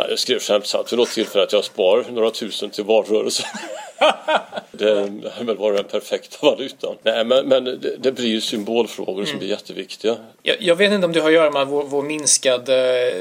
Nej, 0.00 0.10
jag 0.10 0.18
skrev 0.18 0.38
skämtsamt 0.38 0.92
vid 0.92 0.98
något 0.98 1.10
tillfälle 1.10 1.44
att 1.44 1.52
jag 1.52 1.64
spar 1.64 2.04
några 2.10 2.30
tusen 2.30 2.70
till 2.70 2.84
valrörelsen. 2.84 3.46
det 4.70 4.94
väl 5.40 5.56
varit 5.56 5.76
den 5.76 6.00
perfekta 6.00 6.46
valutan. 6.46 6.96
Nej, 7.02 7.24
men, 7.24 7.48
men 7.48 7.64
det, 7.64 7.96
det 7.98 8.12
blir 8.12 8.28
ju 8.28 8.40
symbolfrågor 8.40 9.14
mm. 9.14 9.26
som 9.26 9.38
blir 9.38 9.48
jätteviktiga. 9.48 10.16
Jag, 10.42 10.56
jag, 10.60 10.76
vet 10.76 10.92
inte 10.92 11.06
om 11.06 11.12
det 11.12 11.20
har 11.20 11.28
att 11.28 11.34
göra 11.34 11.50
med 11.50 11.66
vår, 11.66 11.84
vår 11.84 12.02
minskade 12.02 13.12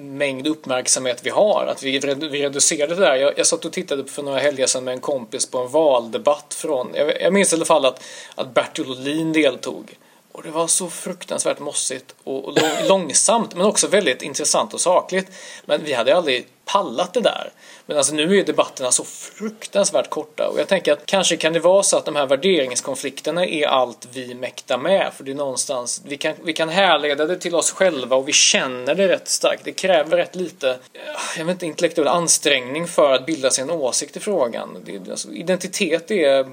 mängd 0.00 0.46
uppmärksamhet 0.46 1.20
vi 1.22 1.30
har. 1.30 1.66
Att 1.66 1.82
vi, 1.82 1.98
vi 2.30 2.42
reducerade 2.42 2.94
det 2.94 3.00
där. 3.00 3.16
Jag, 3.16 3.38
jag 3.38 3.46
satt 3.46 3.64
och 3.64 3.72
tittade 3.72 4.04
för 4.04 4.22
några 4.22 4.38
helger 4.38 4.66
sedan 4.66 4.84
med 4.84 4.94
en 4.94 5.00
kompis 5.00 5.50
på 5.50 5.58
en 5.58 5.68
valdebatt 5.68 6.54
från, 6.54 6.90
jag, 6.94 7.22
jag 7.22 7.32
minns 7.32 7.52
i 7.52 7.56
alla 7.56 7.64
fall 7.64 7.86
att, 7.86 8.04
att 8.34 8.54
Bertil 8.54 8.90
Ohlin 8.90 9.32
deltog. 9.32 9.96
Och 10.34 10.42
det 10.42 10.50
var 10.50 10.66
så 10.66 10.90
fruktansvärt 10.90 11.58
mossigt 11.58 12.14
och, 12.24 12.44
och 12.44 12.58
långsamt 12.88 13.54
men 13.54 13.66
också 13.66 13.88
väldigt 13.88 14.22
intressant 14.22 14.74
och 14.74 14.80
sakligt. 14.80 15.30
Men 15.64 15.84
vi 15.84 15.92
hade 15.92 16.16
aldrig 16.16 16.46
pallat 16.64 17.14
det 17.14 17.20
där. 17.20 17.50
Men 17.86 17.96
alltså 17.96 18.14
nu 18.14 18.38
är 18.38 18.44
debatterna 18.44 18.92
så 18.92 19.04
fruktansvärt 19.04 20.10
korta 20.10 20.48
och 20.48 20.58
jag 20.58 20.68
tänker 20.68 20.92
att 20.92 21.06
kanske 21.06 21.36
kan 21.36 21.52
det 21.52 21.60
vara 21.60 21.82
så 21.82 21.96
att 21.96 22.04
de 22.04 22.16
här 22.16 22.26
värderingskonflikterna 22.26 23.46
är 23.46 23.66
allt 23.66 24.08
vi 24.12 24.34
mäktar 24.34 24.78
med. 24.78 25.12
För 25.16 25.24
det 25.24 25.30
är 25.30 25.34
någonstans, 25.34 26.02
vi 26.04 26.16
kan, 26.16 26.34
vi 26.44 26.52
kan 26.52 26.68
härleda 26.68 27.26
det 27.26 27.36
till 27.36 27.54
oss 27.54 27.70
själva 27.70 28.16
och 28.16 28.28
vi 28.28 28.32
känner 28.32 28.94
det 28.94 29.08
rätt 29.08 29.28
starkt. 29.28 29.64
Det 29.64 29.72
kräver 29.72 30.16
rätt 30.16 30.34
lite, 30.34 30.70
eh, 30.70 31.38
jag 31.38 31.44
vet 31.44 31.52
inte, 31.52 31.66
intellektuell 31.66 32.08
ansträngning 32.08 32.88
för 32.88 33.12
att 33.12 33.26
bilda 33.26 33.50
sig 33.50 33.62
en 33.62 33.70
åsikt 33.70 34.16
i 34.16 34.20
frågan. 34.20 34.82
Det, 34.84 35.10
alltså, 35.10 35.32
identitet 35.32 36.10
är 36.10 36.50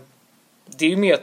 det 0.66 0.86
är 0.86 0.90
ju 0.90 0.98
mer 0.98 1.20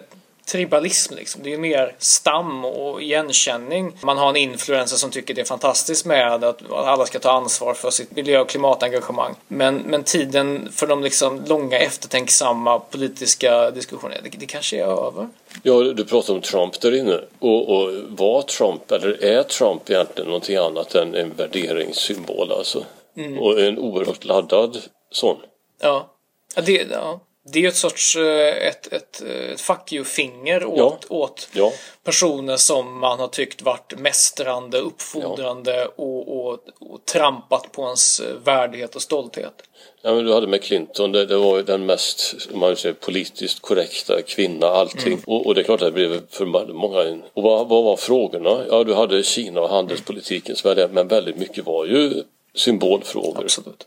tribalism 0.48 1.14
liksom. 1.14 1.42
Det 1.42 1.52
är 1.52 1.58
mer 1.58 1.94
stam 1.98 2.64
och 2.64 3.02
igenkänning. 3.02 3.92
Man 4.02 4.18
har 4.18 4.28
en 4.28 4.36
influencer 4.36 4.96
som 4.96 5.10
tycker 5.10 5.34
det 5.34 5.40
är 5.40 5.44
fantastiskt 5.44 6.06
med 6.06 6.44
att 6.44 6.70
alla 6.70 7.06
ska 7.06 7.18
ta 7.18 7.30
ansvar 7.30 7.74
för 7.74 7.90
sitt 7.90 8.16
miljö 8.16 8.40
och 8.40 8.48
klimatengagemang. 8.48 9.34
Men, 9.48 9.76
men 9.76 10.04
tiden 10.04 10.68
för 10.72 10.86
de 10.86 11.02
liksom 11.02 11.44
långa 11.46 11.78
eftertänksamma 11.78 12.78
politiska 12.78 13.70
diskussionerna, 13.70 14.20
det, 14.22 14.38
det 14.38 14.46
kanske 14.46 14.76
är 14.76 15.06
över. 15.06 15.28
Ja, 15.62 15.82
du 15.82 16.04
pratar 16.04 16.34
om 16.34 16.40
Trump 16.40 16.80
där 16.80 16.94
inne. 16.94 17.20
Och, 17.38 17.76
och 17.76 17.92
var 18.08 18.42
Trump, 18.42 18.92
eller 18.92 19.24
är 19.24 19.42
Trump 19.42 19.90
egentligen 19.90 20.28
någonting 20.28 20.56
annat 20.56 20.94
än 20.94 21.14
en 21.14 21.34
värderingssymbol 21.36 22.52
alltså? 22.52 22.84
Mm. 23.16 23.38
Och 23.38 23.60
en 23.60 23.78
oerhört 23.78 24.24
laddad 24.24 24.78
sån. 25.10 25.36
Ja. 25.80 26.14
Ja, 26.56 26.62
det, 26.62 26.86
ja 26.90 27.20
det 27.52 27.58
är 27.58 27.62
ju 27.62 27.68
ett 27.68 27.76
sorts 27.76 28.16
eh, 28.16 28.66
ett, 28.66 28.92
ett, 28.92 29.20
ett 29.20 29.60
fuck 29.60 29.92
you-finger 29.92 30.64
åt, 30.64 31.06
ja. 31.10 31.16
åt 31.16 31.48
ja. 31.52 31.72
personer 32.04 32.56
som 32.56 32.98
man 32.98 33.18
har 33.20 33.28
tyckt 33.28 33.62
varit 33.62 33.98
mästrande, 33.98 34.78
uppfordrande 34.78 35.76
ja. 35.76 35.88
och, 35.96 36.46
och, 36.46 36.58
och, 36.78 37.04
trampat 37.04 37.72
på 37.72 37.82
ens 37.82 38.20
eh, 38.20 38.34
värdighet 38.44 38.96
och 38.96 39.02
stolthet. 39.02 39.62
Ja, 40.02 40.14
men 40.14 40.24
du 40.24 40.32
hade 40.32 40.46
med 40.46 40.62
Clinton, 40.62 41.12
det, 41.12 41.26
det 41.26 41.36
var 41.36 41.56
ju 41.56 41.62
den 41.62 41.86
mest 41.86 42.36
man 42.54 42.76
säger, 42.76 42.94
politiskt 42.94 43.62
korrekta 43.62 44.22
kvinna, 44.22 44.66
allting. 44.66 45.12
Mm. 45.12 45.24
Och, 45.26 45.46
och, 45.46 45.54
det 45.54 45.60
är 45.60 45.64
klart 45.64 45.82
att 45.82 45.88
det 45.88 45.92
blev 45.92 46.20
för 46.30 46.44
många. 46.72 47.22
Och 47.34 47.42
vad, 47.42 47.68
vad 47.68 47.84
var 47.84 47.96
frågorna? 47.96 48.64
Ja, 48.70 48.84
du 48.84 48.94
hade 48.94 49.22
Kina 49.22 49.60
och 49.60 49.68
handelspolitiken, 49.68 50.56
mm. 50.64 50.90
men 50.90 51.08
väldigt 51.08 51.36
mycket 51.36 51.66
var 51.66 51.84
ju 51.84 52.22
symbolfrågor. 52.54 53.44
Absolut. 53.44 53.86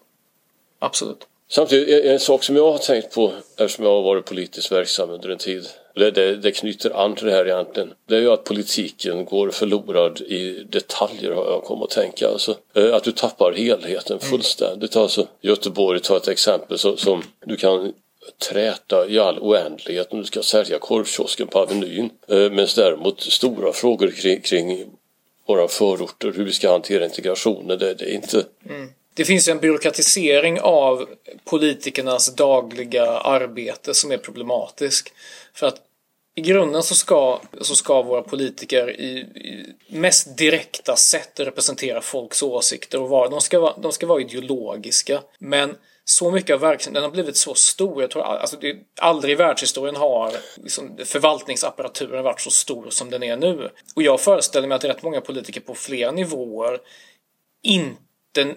Absolut. 0.79 1.27
Samtidigt, 1.51 2.05
en 2.05 2.19
sak 2.19 2.43
som 2.43 2.55
jag 2.55 2.71
har 2.71 2.77
tänkt 2.77 3.11
på 3.11 3.31
eftersom 3.57 3.85
jag 3.85 3.91
har 3.91 4.01
varit 4.01 4.25
politiskt 4.25 4.71
verksam 4.71 5.09
under 5.09 5.29
en 5.29 5.37
tid 5.37 5.67
det, 5.95 6.11
det, 6.11 6.35
det 6.35 6.51
knyter 6.51 7.03
an 7.03 7.15
till 7.15 7.25
det 7.25 7.31
här 7.31 7.45
egentligen. 7.45 7.93
Det 8.07 8.15
är 8.15 8.19
ju 8.19 8.31
att 8.31 8.43
politiken 8.43 9.25
går 9.25 9.49
förlorad 9.49 10.21
i 10.21 10.63
detaljer 10.69 11.31
har 11.31 11.45
jag 11.45 11.63
kommit 11.63 11.83
att 11.83 11.89
tänka. 11.89 12.27
Alltså, 12.27 12.57
eh, 12.73 12.95
att 12.95 13.03
du 13.03 13.11
tappar 13.11 13.53
helheten 13.53 14.17
mm. 14.17 14.29
fullständigt. 14.29 14.95
Alltså, 14.95 15.27
Göteborg 15.41 15.99
tar 15.99 16.17
ett 16.17 16.27
exempel 16.27 16.77
som, 16.77 16.97
som 16.97 17.23
du 17.45 17.55
kan 17.57 17.93
träta 18.49 19.07
i 19.07 19.19
all 19.19 19.39
oändlighet 19.39 20.11
om 20.11 20.19
du 20.19 20.25
ska 20.25 20.43
sälja 20.43 20.79
korvkiosken 20.79 21.47
på 21.47 21.59
Avenyn. 21.59 22.09
Eh, 22.27 22.37
Medan 22.37 22.67
däremot 22.75 23.21
stora 23.21 23.73
frågor 23.73 24.11
kring, 24.11 24.41
kring 24.41 24.85
våra 25.47 25.67
förorter, 25.67 26.33
hur 26.35 26.45
vi 26.45 26.51
ska 26.51 26.71
hantera 26.71 27.05
integrationen, 27.05 27.79
det, 27.79 27.93
det 27.93 28.05
är 28.05 28.13
inte 28.13 28.45
mm. 28.69 28.89
Det 29.13 29.25
finns 29.25 29.47
en 29.47 29.59
byråkratisering 29.59 30.61
av 30.61 31.09
politikernas 31.45 32.35
dagliga 32.35 33.05
arbete 33.05 33.93
som 33.93 34.11
är 34.11 34.17
problematisk. 34.17 35.13
För 35.53 35.67
att 35.67 35.81
i 36.35 36.41
grunden 36.41 36.83
så 36.83 36.95
ska, 36.95 37.41
så 37.61 37.75
ska 37.75 38.01
våra 38.01 38.21
politiker 38.21 38.89
i, 39.01 39.19
i 39.19 39.75
mest 39.87 40.37
direkta 40.37 40.95
sätt 40.95 41.39
representera 41.39 42.01
folks 42.01 42.43
åsikter 42.43 43.01
och 43.01 43.09
vara, 43.09 43.29
de 43.29 43.41
ska 43.41 43.59
vara, 43.59 43.77
de 43.77 43.91
ska 43.91 44.07
vara 44.07 44.21
ideologiska. 44.21 45.21
Men 45.39 45.75
så 46.05 46.31
mycket 46.31 46.53
av 46.53 46.59
verksamheten 46.59 47.03
har 47.03 47.11
blivit 47.11 47.37
så 47.37 47.53
stor. 47.53 48.01
Jag 48.01 48.11
tror 48.11 48.23
alltså 48.23 48.57
det, 48.61 48.77
aldrig 48.99 49.31
i 49.31 49.35
världshistorien 49.35 49.95
har 49.95 50.33
liksom, 50.55 50.97
förvaltningsapparaturen 51.05 52.23
varit 52.23 52.41
så 52.41 52.51
stor 52.51 52.89
som 52.89 53.09
den 53.09 53.23
är 53.23 53.37
nu. 53.37 53.69
Och 53.95 54.03
jag 54.03 54.21
föreställer 54.21 54.67
mig 54.67 54.75
att 54.75 54.83
rätt 54.83 55.03
många 55.03 55.21
politiker 55.21 55.61
på 55.61 55.75
flera 55.75 56.11
nivåer 56.11 56.79
inte 57.63 58.01
den 58.31 58.49
eh, 58.49 58.55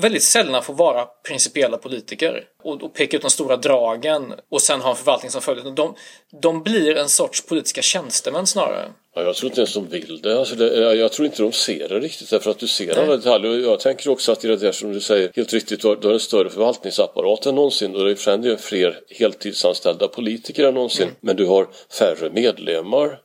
väldigt 0.00 0.22
sällan 0.22 0.62
får 0.62 0.74
vara 0.74 1.04
principiella 1.04 1.76
politiker 1.76 2.44
och, 2.62 2.82
och 2.82 2.94
peka 2.94 3.16
ut 3.16 3.22
de 3.22 3.30
stora 3.30 3.56
dragen 3.56 4.34
och 4.50 4.62
sen 4.62 4.80
ha 4.80 4.90
en 4.90 4.96
förvaltning 4.96 5.30
som 5.30 5.42
följer. 5.42 5.70
De, 5.70 5.94
de 6.42 6.62
blir 6.62 6.96
en 6.96 7.08
sorts 7.08 7.46
politiska 7.46 7.82
tjänstemän 7.82 8.46
snarare. 8.46 8.92
Ja, 9.14 9.22
jag 9.22 9.36
tror 9.36 9.50
inte 9.50 9.60
ens 9.60 9.74
de 9.74 9.88
vill 9.88 10.20
det. 10.22 10.38
Alltså 10.38 10.54
det. 10.54 10.94
Jag 10.94 11.12
tror 11.12 11.26
inte 11.26 11.42
de 11.42 11.52
ser 11.52 11.88
det 11.88 12.00
riktigt 12.00 12.30
därför 12.30 12.50
att 12.50 12.58
du 12.58 12.68
ser 12.68 12.86
Nej. 12.86 12.96
alla 13.04 13.16
detaljer. 13.16 13.58
Jag 13.58 13.80
tänker 13.80 14.10
också 14.10 14.32
att 14.32 14.44
i 14.44 14.48
det 14.48 14.56
där 14.56 14.72
som 14.72 14.92
du 14.92 15.00
säger 15.00 15.32
helt 15.36 15.52
riktigt, 15.52 15.82
du 15.82 15.88
har, 15.88 16.12
en 16.12 16.20
större 16.20 16.50
förvaltningsapparat 16.50 17.46
än 17.46 17.54
någonsin 17.54 17.96
och 17.96 18.04
det 18.04 18.10
är 18.10 18.56
fler 18.56 19.00
heltidsanställda 19.10 20.08
politiker 20.08 20.64
än 20.64 20.74
någonsin. 20.74 21.02
Mm. 21.02 21.16
Men 21.20 21.36
du 21.36 21.46
har 21.46 21.68
färre 21.98 22.30
medlemmar 22.30 23.20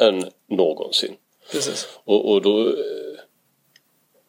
än 0.00 0.24
någonsin. 0.50 1.14
Precis. 1.52 1.88
Och, 2.04 2.32
och 2.32 2.42
då 2.42 2.74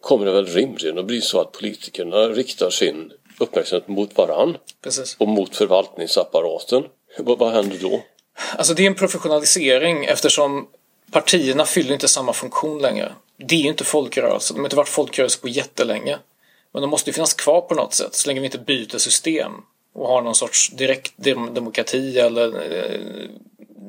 kommer 0.01 0.25
det 0.25 0.31
väl 0.31 0.45
rimligen 0.45 0.99
att 0.99 1.05
bli 1.05 1.21
så 1.21 1.41
att 1.41 1.51
politikerna 1.51 2.17
riktar 2.17 2.69
sin 2.69 3.11
uppmärksamhet 3.39 3.87
mot 3.87 4.17
varann 4.17 4.57
Precis. 4.83 5.15
och 5.19 5.27
mot 5.27 5.55
förvaltningsapparaten. 5.55 6.83
Vad, 7.19 7.39
vad 7.39 7.53
händer 7.53 7.77
då? 7.81 8.01
Alltså 8.57 8.73
det 8.73 8.83
är 8.83 8.87
en 8.87 8.95
professionalisering 8.95 10.05
eftersom 10.05 10.67
partierna 11.11 11.65
fyller 11.65 11.93
inte 11.93 12.07
samma 12.07 12.33
funktion 12.33 12.81
längre. 12.81 13.13
Det 13.37 13.55
är 13.55 13.59
ju 13.59 13.67
inte 13.67 13.83
folkrörelse. 13.83 14.53
De 14.53 14.59
har 14.59 14.65
inte 14.65 14.75
varit 14.75 14.89
folkrörelse 14.89 15.41
på 15.41 15.47
jättelänge. 15.47 16.17
Men 16.71 16.81
de 16.81 16.89
måste 16.89 17.09
ju 17.09 17.13
finnas 17.13 17.33
kvar 17.33 17.61
på 17.61 17.75
något 17.75 17.93
sätt 17.93 18.15
så 18.15 18.27
länge 18.27 18.39
vi 18.39 18.45
inte 18.45 18.57
byter 18.57 18.97
system 18.97 19.51
och 19.93 20.07
har 20.07 20.21
någon 20.21 20.35
sorts 20.35 20.69
direkt 20.69 21.13
demokrati 21.51 22.19
eller 22.19 22.73
eh, 22.73 23.29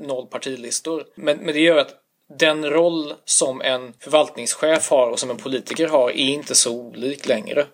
noll 0.03 0.27
partilistor. 0.27 1.05
Men, 1.15 1.39
men 1.39 1.55
det 1.55 1.61
gör 1.61 1.77
att 1.77 1.95
den 2.39 2.71
roll 2.71 3.15
som 3.25 3.61
en 3.61 3.93
förvaltningschef 3.99 4.91
har 4.91 5.11
och 5.11 5.19
som 5.19 5.31
en 5.31 5.37
politiker 5.37 5.89
har 5.89 6.11
är 6.11 6.15
inte 6.15 6.55
så 6.55 6.73
olik 6.73 7.29
längre. 7.29 7.67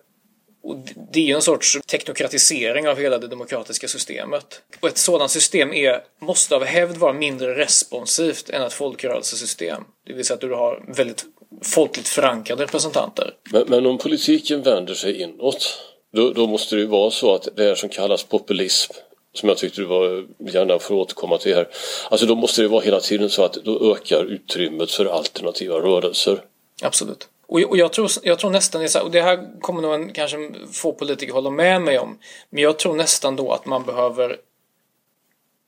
Och 0.63 0.77
det 1.13 1.19
är 1.19 1.23
ju 1.23 1.33
en 1.33 1.41
sorts 1.41 1.77
teknokratisering 1.87 2.87
av 2.87 2.99
hela 2.99 3.17
det 3.17 3.27
demokratiska 3.27 3.87
systemet. 3.87 4.61
Och 4.79 4.87
ett 4.87 4.97
sådant 4.97 5.31
system 5.31 5.73
är, 5.73 6.03
måste 6.19 6.55
av 6.55 6.63
hävd 6.63 6.97
vara 6.97 7.13
mindre 7.13 7.55
responsivt 7.55 8.49
än 8.49 8.61
ett 8.61 8.73
folkrörelsesystem. 8.73 9.83
Det 10.07 10.13
vill 10.13 10.25
säga 10.25 10.35
att 10.35 10.41
du 10.41 10.53
har 10.53 10.85
väldigt 10.87 11.25
folkligt 11.63 12.07
förankrade 12.07 12.63
representanter. 12.63 13.33
Men, 13.51 13.63
men 13.67 13.85
om 13.85 13.97
politiken 13.97 14.61
vänder 14.61 14.93
sig 14.93 15.21
inåt, 15.21 15.79
då, 16.13 16.31
då 16.31 16.47
måste 16.47 16.75
det 16.75 16.81
ju 16.81 16.87
vara 16.87 17.11
så 17.11 17.35
att 17.35 17.47
det 17.55 17.63
här 17.63 17.75
som 17.75 17.89
kallas 17.89 18.23
populism 18.23 18.93
som 19.37 19.49
jag 19.49 19.57
tyckte 19.57 19.81
du 19.81 19.85
var, 19.87 20.25
gärna 20.39 20.79
får 20.79 20.95
återkomma 20.95 21.37
till 21.37 21.55
här. 21.55 21.67
Alltså 22.09 22.25
då 22.25 22.35
måste 22.35 22.61
det 22.61 22.67
vara 22.67 22.81
hela 22.81 22.99
tiden 22.99 23.29
så 23.29 23.43
att 23.43 23.53
då 23.53 23.91
ökar 23.91 24.23
utrymmet 24.23 24.91
för 24.91 25.05
alternativa 25.05 25.75
rörelser. 25.75 26.41
Absolut. 26.81 27.29
Och, 27.47 27.59
och 27.59 27.77
jag, 27.77 27.93
tror, 27.93 28.09
jag 28.23 28.39
tror 28.39 28.49
nästan, 28.49 28.81
det, 28.81 29.01
och 29.01 29.11
det 29.11 29.21
här 29.21 29.61
kommer 29.61 29.81
nog 29.81 29.93
en, 29.93 30.13
kanske 30.13 30.37
få 30.71 30.93
politiker 30.93 31.33
hålla 31.33 31.49
med 31.49 31.81
mig 31.81 31.99
om, 31.99 32.17
men 32.49 32.63
jag 32.63 32.79
tror 32.79 32.95
nästan 32.95 33.35
då 33.35 33.51
att 33.51 33.65
man 33.65 33.83
behöver 33.83 34.37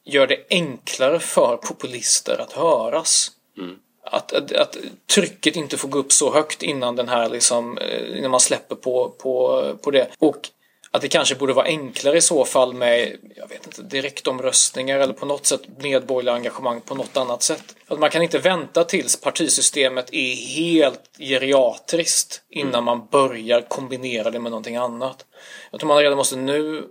göra 0.05 0.27
det 0.27 0.45
enklare 0.49 1.19
för 1.19 1.57
populister 1.57 2.41
att 2.41 2.51
höras. 2.51 3.31
Mm. 3.57 3.75
Att, 4.03 4.33
att, 4.33 4.51
att, 4.51 4.77
trycket 5.15 5.55
inte 5.55 5.77
får 5.77 5.89
gå 5.89 5.99
upp 5.99 6.11
så 6.11 6.33
högt 6.33 6.63
innan 6.63 6.95
den 6.95 7.09
här 7.09 7.29
liksom, 7.29 7.77
eh, 7.77 8.17
innan 8.17 8.31
man 8.31 8.39
släpper 8.39 8.75
på, 8.75 9.09
på, 9.17 9.63
på 9.81 9.91
det. 9.91 10.07
Och 10.19 10.49
att 10.91 11.01
det 11.01 11.07
kanske 11.07 11.35
borde 11.35 11.53
vara 11.53 11.65
enklare 11.65 12.17
i 12.17 12.21
så 12.21 12.45
fall 12.45 12.73
med, 12.73 13.17
jag 13.35 13.47
vet 13.47 13.65
inte, 13.65 13.81
direktomröstningar 13.81 14.99
eller 14.99 15.13
på 15.13 15.25
något 15.25 15.45
sätt 15.45 15.61
medborgerliga 15.77 16.35
engagemang 16.35 16.81
på 16.81 16.95
något 16.95 17.17
annat 17.17 17.43
sätt. 17.43 17.75
Att 17.87 17.99
man 17.99 18.09
kan 18.09 18.21
inte 18.21 18.39
vänta 18.39 18.83
tills 18.83 19.21
partisystemet 19.21 20.13
är 20.13 20.35
helt 20.35 21.09
geriatriskt 21.19 22.41
innan 22.49 22.73
mm. 22.73 22.85
man 22.85 23.07
börjar 23.11 23.61
kombinera 23.61 24.31
det 24.31 24.39
med 24.39 24.51
någonting 24.51 24.75
annat. 24.75 25.25
Jag 25.71 25.79
tror 25.79 25.87
man 25.87 25.97
redan 25.97 26.17
måste 26.17 26.35
nu 26.35 26.87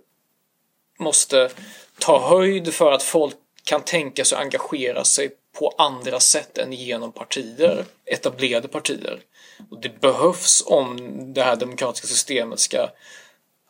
måste 0.99 1.51
ta 1.99 2.29
höjd 2.29 2.75
för 2.75 2.93
att 2.93 3.03
folk 3.03 3.35
kan 3.65 3.83
tänka 3.83 4.25
sig 4.25 4.37
att 4.37 4.43
engagera 4.43 5.05
sig 5.05 5.31
på 5.59 5.75
andra 5.79 6.21
sätt 6.21 6.59
än 6.59 6.73
genom 6.73 7.13
partier, 7.13 7.85
etablerade 8.05 8.69
partier. 8.69 9.21
Och 9.71 9.81
det 9.81 10.01
behövs 10.01 10.63
om 10.67 10.97
det 11.35 11.43
här 11.43 11.57
demokratiska 11.57 12.07
systemet 12.07 12.61
ska 12.61 12.89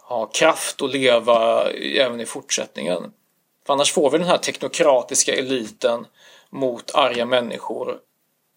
ha 0.09 0.27
kraft 0.27 0.83
att 0.83 0.93
leva 0.93 1.71
även 1.73 2.21
i 2.21 2.27
fortsättningen. 2.27 3.13
För 3.67 3.73
annars 3.73 3.93
får 3.93 4.11
vi 4.11 4.19
den 4.19 4.27
här 4.27 4.39
teknokratiska 4.39 5.35
eliten 5.35 6.07
mot 6.51 6.95
arga 6.95 7.27
människor 7.27 7.99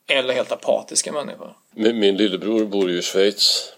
eller 0.10 0.34
helt 0.34 0.52
apatiska 0.52 1.12
människor. 1.12 1.58
Min, 1.76 2.00
min 2.00 2.18
lillebror 2.18 2.66
bor 2.66 2.90
ju 2.90 2.98
i 2.98 3.02
Schweiz 3.02 3.74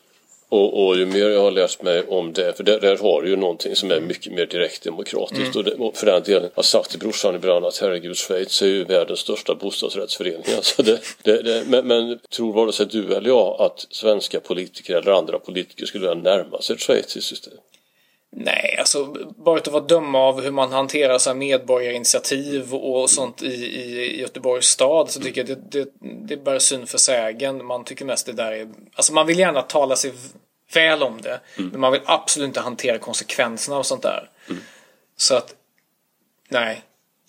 och, 0.53 0.85
och, 0.85 0.97
ju 0.97 1.05
mer 1.05 1.29
jag 1.29 1.41
har 1.41 1.51
läst 1.51 1.81
mig 1.81 2.03
om 2.07 2.33
det, 2.33 2.57
för 2.57 2.63
där, 2.63 2.79
där 2.79 2.97
har 2.97 3.21
du 3.21 3.29
ju 3.29 3.35
någonting 3.35 3.75
som 3.75 3.91
är 3.91 3.99
mycket 3.99 4.33
mer 4.33 4.45
direkt 4.45 4.83
demokratiskt. 4.83 5.55
Mm. 5.55 5.57
Och, 5.57 5.63
det, 5.63 5.71
och, 5.71 5.97
för 5.97 6.05
den 6.05 6.23
delen, 6.23 6.43
jag 6.43 6.51
har 6.55 6.63
sagt 6.63 6.89
till 6.89 6.99
brorsan 6.99 7.35
ibland 7.35 7.65
att 7.65 7.77
herregud, 7.77 8.17
Schweiz 8.17 8.61
är 8.61 8.67
ju 8.67 8.83
världens 8.83 9.19
största 9.19 9.55
bostadsrättsförening. 9.55 10.43
Alltså 10.55 10.83
det, 10.83 10.99
det, 11.23 11.41
det, 11.41 11.63
men, 11.67 11.87
men 11.87 12.19
tror 12.35 12.53
vare 12.53 12.71
sig 12.71 12.85
du 12.85 13.13
eller 13.13 13.29
jag 13.29 13.61
att 13.61 13.87
svenska 13.89 14.39
politiker 14.39 14.95
eller 14.95 15.11
andra 15.11 15.39
politiker 15.39 15.85
skulle 15.85 16.09
vilja 16.09 16.23
närma 16.23 16.61
sig 16.61 16.73
ett 16.73 16.81
schweiziskt 16.81 17.29
system? 17.29 17.53
Nej, 18.35 18.75
alltså 18.79 19.15
bara 19.37 19.59
att 19.59 19.67
vara 19.67 19.83
döma 19.83 20.19
av 20.19 20.41
hur 20.41 20.51
man 20.51 20.71
hanterar 20.71 21.17
så 21.17 21.29
här 21.29 21.37
medborgarinitiativ 21.37 22.73
och 22.73 23.09
sånt 23.09 23.43
i, 23.43 23.47
i 23.47 24.19
Göteborgs 24.19 24.65
stad 24.65 25.09
så 25.09 25.19
tycker 25.19 25.47
jag 25.47 25.57
det, 25.57 25.71
det, 25.71 25.89
det 26.27 26.37
bara 26.37 26.59
synd 26.59 26.89
för 26.89 26.97
sägen. 26.97 27.65
Man 27.65 27.83
tycker 27.83 28.05
mest 28.05 28.25
det 28.25 28.33
där 28.33 28.51
är... 28.51 28.67
Alltså 28.95 29.13
man 29.13 29.27
vill 29.27 29.39
gärna 29.39 29.61
tala 29.61 29.95
sig 29.95 30.11
väl 30.73 31.03
om 31.03 31.21
det. 31.21 31.39
Mm. 31.57 31.69
Men 31.69 31.79
man 31.79 31.91
vill 31.91 32.01
absolut 32.05 32.47
inte 32.47 32.59
hantera 32.59 32.97
konsekvenserna 32.97 33.77
av 33.77 33.83
sånt 33.83 34.01
där. 34.01 34.29
Mm. 34.49 34.61
Så 35.17 35.35
att, 35.35 35.55
nej. 36.49 36.83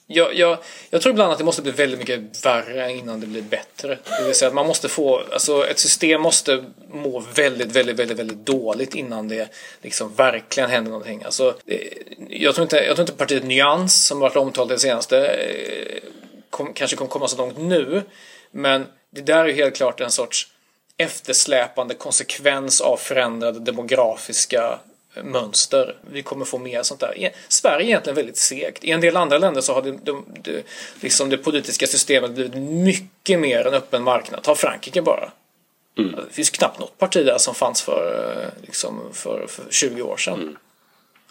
Jag, 0.06 0.34
jag, 0.34 0.58
jag 0.90 1.02
tror 1.02 1.12
ibland 1.12 1.32
att 1.32 1.38
det 1.38 1.44
måste 1.44 1.62
bli 1.62 1.72
väldigt 1.72 1.98
mycket 1.98 2.46
värre 2.46 2.92
innan 2.92 3.20
det 3.20 3.26
blir 3.26 3.42
bättre. 3.42 3.98
Det 4.18 4.24
vill 4.24 4.34
säga 4.34 4.48
att 4.48 4.54
man 4.54 4.66
måste 4.66 4.88
få, 4.88 5.22
alltså 5.32 5.66
ett 5.66 5.78
system 5.78 6.20
måste 6.20 6.64
må 6.88 7.20
väldigt, 7.34 7.72
väldigt, 7.72 7.96
väldigt, 7.96 8.18
väldigt 8.18 8.46
dåligt 8.46 8.94
innan 8.94 9.28
det 9.28 9.48
liksom 9.82 10.14
verkligen 10.14 10.70
händer 10.70 10.90
någonting. 10.90 11.22
Alltså, 11.24 11.54
jag 12.28 12.54
tror 12.54 12.62
inte, 12.62 12.76
jag 12.76 12.96
tror 12.96 13.00
inte 13.00 13.12
partiet 13.12 13.44
Nyans 13.44 14.06
som 14.06 14.18
varit 14.18 14.36
omtalat 14.36 14.68
det 14.68 14.78
senaste 14.78 15.26
eh, 15.26 16.02
kom, 16.50 16.72
kanske 16.74 16.96
kommer 16.96 17.10
komma 17.10 17.28
så 17.28 17.36
långt 17.36 17.58
nu. 17.58 18.02
Men 18.50 18.86
det 19.10 19.20
där 19.20 19.44
är 19.44 19.52
helt 19.52 19.76
klart 19.76 20.00
en 20.00 20.10
sorts 20.10 20.48
eftersläpande 20.96 21.94
konsekvens 21.94 22.80
av 22.80 22.96
förändrade 22.96 23.60
demografiska 23.60 24.78
mönster. 25.22 25.96
Vi 26.10 26.22
kommer 26.22 26.44
få 26.44 26.58
mer 26.58 26.82
sånt 26.82 27.00
där. 27.00 27.32
Sverige 27.48 27.86
är 27.86 27.88
egentligen 27.88 28.16
väldigt 28.16 28.36
segt. 28.36 28.84
I 28.84 28.90
en 28.90 29.00
del 29.00 29.16
andra 29.16 29.38
länder 29.38 29.60
så 29.60 29.72
har 29.74 29.82
det, 29.82 29.92
det, 29.92 30.22
det, 30.42 30.64
liksom 31.00 31.30
det 31.30 31.36
politiska 31.36 31.86
systemet 31.86 32.30
blivit 32.30 32.54
mycket 32.54 33.40
mer 33.40 33.66
en 33.66 33.74
öppen 33.74 34.02
marknad. 34.02 34.42
Ta 34.42 34.54
Frankrike 34.54 35.02
bara. 35.02 35.32
Mm. 35.98 36.12
Det 36.12 36.34
finns 36.34 36.50
knappt 36.50 36.78
något 36.78 36.98
parti 36.98 37.26
där 37.26 37.38
som 37.38 37.54
fanns 37.54 37.82
för, 37.82 38.50
liksom, 38.62 39.00
för, 39.12 39.46
för 39.46 39.64
20 39.70 40.02
år 40.02 40.16
sedan. 40.16 40.34
Mm. 40.34 40.56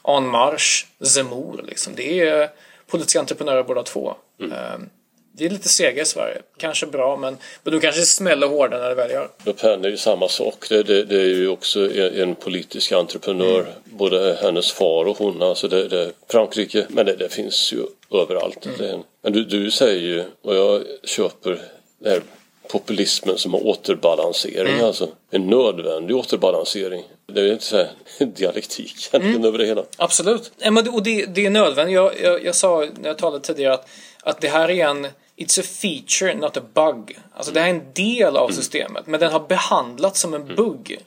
En 0.07 0.27
Marche, 0.27 0.85
Zemmour, 0.99 1.63
liksom. 1.67 1.93
det 1.95 2.19
är 2.19 2.49
politiska 2.87 3.19
entreprenörer 3.19 3.63
båda 3.63 3.83
två. 3.83 4.15
Mm. 4.39 4.51
Um, 4.51 4.89
vi 5.37 5.45
är 5.45 5.49
lite 5.49 5.69
sega 5.69 6.01
i 6.01 6.05
Sverige. 6.05 6.41
Kanske 6.57 6.85
bra 6.85 7.17
men, 7.17 7.37
men 7.63 7.73
då 7.73 7.79
kanske 7.79 8.01
det 8.01 8.05
smäller 8.05 8.47
hårdare 8.47 8.81
när 8.81 8.89
det 8.89 8.95
väl 8.95 9.11
gör. 9.11 9.29
Le 9.45 9.53
Pen 9.53 9.85
är 9.85 9.89
ju 9.89 9.97
samma 9.97 10.27
sak. 10.27 10.69
Det, 10.69 10.83
det, 10.83 11.03
det 11.03 11.15
är 11.15 11.27
ju 11.27 11.47
också 11.47 11.97
en, 11.97 12.13
en 12.21 12.35
politisk 12.35 12.91
entreprenör. 12.91 13.59
Mm. 13.59 13.71
Både 13.85 14.37
hennes 14.41 14.71
far 14.71 15.05
och 15.05 15.17
hon. 15.17 15.41
Alltså 15.41 15.67
det, 15.67 15.87
det, 15.87 16.11
Frankrike. 16.31 16.85
Men 16.89 17.05
det, 17.05 17.15
det 17.15 17.29
finns 17.29 17.73
ju 17.73 17.85
överallt. 18.21 18.65
Mm. 18.79 18.99
men 19.21 19.33
du, 19.33 19.43
du 19.43 19.71
säger 19.71 20.01
ju, 20.01 20.23
och 20.41 20.55
jag 20.55 20.83
köper 21.03 21.61
det 21.99 22.09
här 22.09 22.21
populismen 22.67 23.37
som 23.37 23.53
har 23.53 23.67
återbalansering. 23.67 24.73
Mm. 24.73 24.85
Alltså 24.85 25.09
en 25.31 25.47
nödvändig 25.47 26.15
återbalansering. 26.15 27.03
Det 27.25 27.41
är 27.41 27.51
inte 27.51 27.63
så 27.63 27.77
här 27.77 27.89
dialektik 28.25 29.09
mm. 29.11 29.45
över 29.45 29.57
det 29.57 29.65
hela. 29.65 29.83
Absolut. 29.97 30.51
Och 30.93 31.03
det, 31.03 31.25
det 31.25 31.45
är 31.45 31.49
nödvändigt. 31.49 31.95
Jag, 31.95 32.21
jag, 32.21 32.45
jag 32.45 32.55
sa 32.55 32.87
när 32.99 33.09
jag 33.09 33.17
talade 33.17 33.43
tidigare 33.43 33.73
att, 33.73 33.87
att 34.23 34.41
det 34.41 34.47
här 34.47 34.69
är 34.71 34.85
en 34.85 35.07
It's 35.35 35.59
a 35.59 35.63
feature, 35.63 36.35
not 36.35 36.57
a 36.57 36.61
bug. 36.73 37.19
Alltså 37.33 37.51
det 37.51 37.59
här 37.59 37.67
är 37.67 37.73
en 37.73 37.93
del 37.93 38.37
av 38.37 38.49
systemet, 38.49 39.07
men 39.07 39.19
den 39.19 39.31
har 39.31 39.39
behandlats 39.39 40.19
som 40.19 40.33
en 40.33 40.55
bugg. 40.55 40.97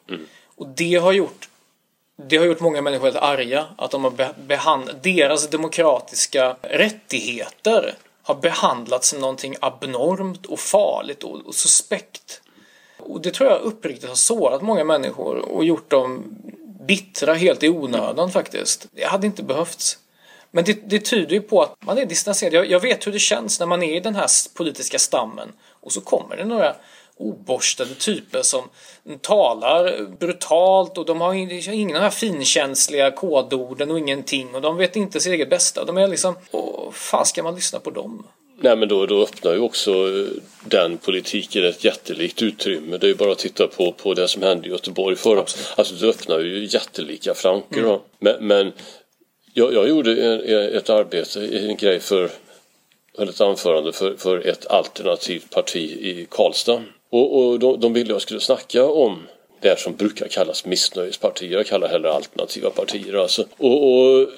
Och 0.56 0.68
det 0.68 0.94
har 0.94 1.12
gjort 1.12 1.48
det 2.16 2.36
har 2.36 2.44
gjort 2.44 2.60
många 2.60 2.82
människor 2.82 3.04
väldigt 3.04 3.22
arga. 3.22 3.66
Att 3.78 3.90
de 3.90 4.04
har 4.04 4.34
behandlat 4.46 5.02
deras 5.02 5.50
demokratiska 5.50 6.56
rättigheter 6.62 7.94
har 8.22 8.34
behandlats 8.34 9.08
som 9.08 9.20
någonting 9.20 9.56
abnormt 9.60 10.46
och 10.46 10.60
farligt 10.60 11.24
och, 11.24 11.46
och 11.46 11.54
suspekt. 11.54 12.40
Och 12.98 13.20
det 13.20 13.30
tror 13.30 13.50
jag 13.50 13.60
uppriktigt 13.60 14.08
har 14.08 14.16
sårat 14.16 14.62
många 14.62 14.84
människor 14.84 15.36
och 15.36 15.64
gjort 15.64 15.90
dem 15.90 16.24
bittra 16.80 17.34
helt 17.34 17.62
i 17.62 17.68
onödan 17.68 18.30
faktiskt. 18.30 18.88
Det 18.92 19.04
hade 19.04 19.26
inte 19.26 19.42
behövts. 19.42 19.98
Men 20.50 20.64
det, 20.64 20.78
det 20.90 20.98
tyder 20.98 21.32
ju 21.32 21.40
på 21.40 21.62
att 21.62 21.76
man 21.80 21.98
är 21.98 22.06
distanserad. 22.06 22.52
Jag, 22.52 22.70
jag, 22.70 22.80
vet 22.80 23.06
hur 23.06 23.12
det 23.12 23.18
känns 23.18 23.60
när 23.60 23.66
man 23.66 23.82
är 23.82 23.96
i 23.96 24.00
den 24.00 24.14
här 24.14 24.28
politiska 24.54 24.98
stammen 24.98 25.48
och 25.80 25.92
så 25.92 26.00
kommer 26.00 26.36
det 26.36 26.44
några 26.44 26.74
oborstade 27.16 27.94
typer 27.94 28.42
som 28.42 28.68
talar 29.20 30.06
brutalt 30.18 30.98
och 30.98 31.04
de 31.06 31.20
har 31.20 31.34
de 31.34 31.94
här 31.94 32.10
finkänsliga 32.10 33.10
kodorden 33.10 33.90
och 33.90 33.98
ingenting 33.98 34.54
och 34.54 34.60
de 34.60 34.76
vet 34.76 34.96
inte 34.96 35.20
sitt 35.20 35.32
eget 35.32 35.50
bästa. 35.50 35.84
De 35.84 35.98
är 35.98 36.08
liksom, 36.08 36.36
åh, 36.50 36.92
fan 36.92 37.26
ska 37.26 37.42
man 37.42 37.54
lyssna 37.54 37.80
på 37.80 37.90
dem? 37.90 38.26
Nej 38.60 38.76
men 38.76 38.88
då, 38.88 39.06
då 39.06 39.22
öppnar 39.22 39.52
ju 39.52 39.60
också 39.60 39.90
eh, 39.90 40.26
den 40.64 40.98
politiken 40.98 41.64
ett 41.64 41.84
jättelikt 41.84 42.42
utrymme. 42.42 42.98
Det 42.98 43.06
är 43.06 43.08
ju 43.08 43.14
bara 43.14 43.32
att 43.32 43.38
titta 43.38 43.66
på, 43.66 43.92
på 43.92 44.14
det 44.14 44.28
som 44.28 44.42
hände 44.42 44.68
i 44.68 44.70
Göteborg 44.70 45.16
förra. 45.16 45.40
Absolut. 45.40 45.78
Alltså 45.78 45.94
det 45.94 46.08
öppnar 46.08 46.38
ju 46.38 46.64
jättelika 46.64 47.34
flanker. 47.34 47.80
Mm. 47.80 48.00
Men, 48.18 48.46
men 48.46 48.72
jag, 49.58 49.74
jag 49.74 49.88
gjorde 49.88 50.12
ett 50.78 50.90
arbete, 50.90 51.46
en 51.58 51.76
grej 51.76 52.00
för 52.00 52.30
höll 53.18 53.28
ett 53.28 53.40
anförande 53.40 53.92
för, 53.92 54.16
för 54.16 54.46
ett 54.46 54.66
alternativt 54.66 55.50
parti 55.50 55.90
i 55.90 56.26
Karlstad. 56.30 56.82
Och, 57.10 57.38
och 57.38 57.58
de, 57.58 57.80
de 57.80 57.92
ville 57.92 58.12
jag 58.12 58.22
skulle 58.22 58.40
snacka 58.40 58.84
om 58.84 59.22
det 59.60 59.78
som 59.78 59.96
brukar 59.96 60.28
kallas 60.28 60.64
missnöjespartier. 60.64 61.50
Jag 61.50 61.66
kallar 61.66 61.88
hellre 61.88 62.12
alternativa 62.12 62.70
partier. 62.70 63.14
Alltså. 63.14 63.44
Och, 63.56 63.92
och 63.92 64.28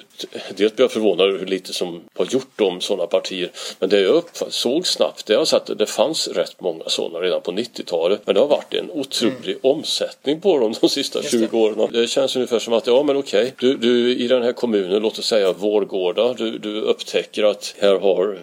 dels 0.55 0.75
blev 0.75 0.83
jag 0.83 0.91
förvånad 0.91 1.29
över 1.29 1.39
hur 1.39 1.45
lite 1.45 1.73
som 1.73 2.01
har 2.15 2.25
gjort 2.25 2.61
om 2.61 2.81
sådana 2.81 3.07
partier. 3.07 3.51
Men 3.79 3.89
det 3.89 3.99
jag 4.01 4.23
såg 4.49 4.87
snabbt 4.87 5.25
det 5.25 5.37
var 5.37 5.55
att 5.55 5.77
det 5.77 5.85
fanns 5.85 6.27
rätt 6.27 6.61
många 6.61 6.83
sådana 6.87 7.19
redan 7.19 7.41
på 7.41 7.51
90-talet. 7.51 8.21
Men 8.25 8.35
det 8.35 8.41
har 8.41 8.47
varit 8.47 8.73
en 8.73 8.91
otrolig 8.91 9.57
mm. 9.63 9.77
omsättning 9.77 10.41
på 10.41 10.59
dem 10.59 10.69
de 10.81 10.89
sista 10.89 11.23
20 11.23 11.57
åren. 11.57 11.89
Det 11.91 12.07
känns 12.07 12.35
ungefär 12.35 12.59
som 12.59 12.73
att 12.73 12.87
ja 12.87 13.03
men 13.03 13.17
okej, 13.17 13.53
du, 13.59 13.77
du 13.77 14.15
i 14.15 14.27
den 14.27 14.43
här 14.43 14.53
kommunen, 14.53 15.01
låt 15.01 15.19
oss 15.19 15.25
säga 15.25 15.53
Vårgårda, 15.53 16.33
du, 16.33 16.57
du 16.57 16.81
upptäcker 16.81 17.43
att 17.43 17.75
här 17.79 17.99
har 17.99 18.39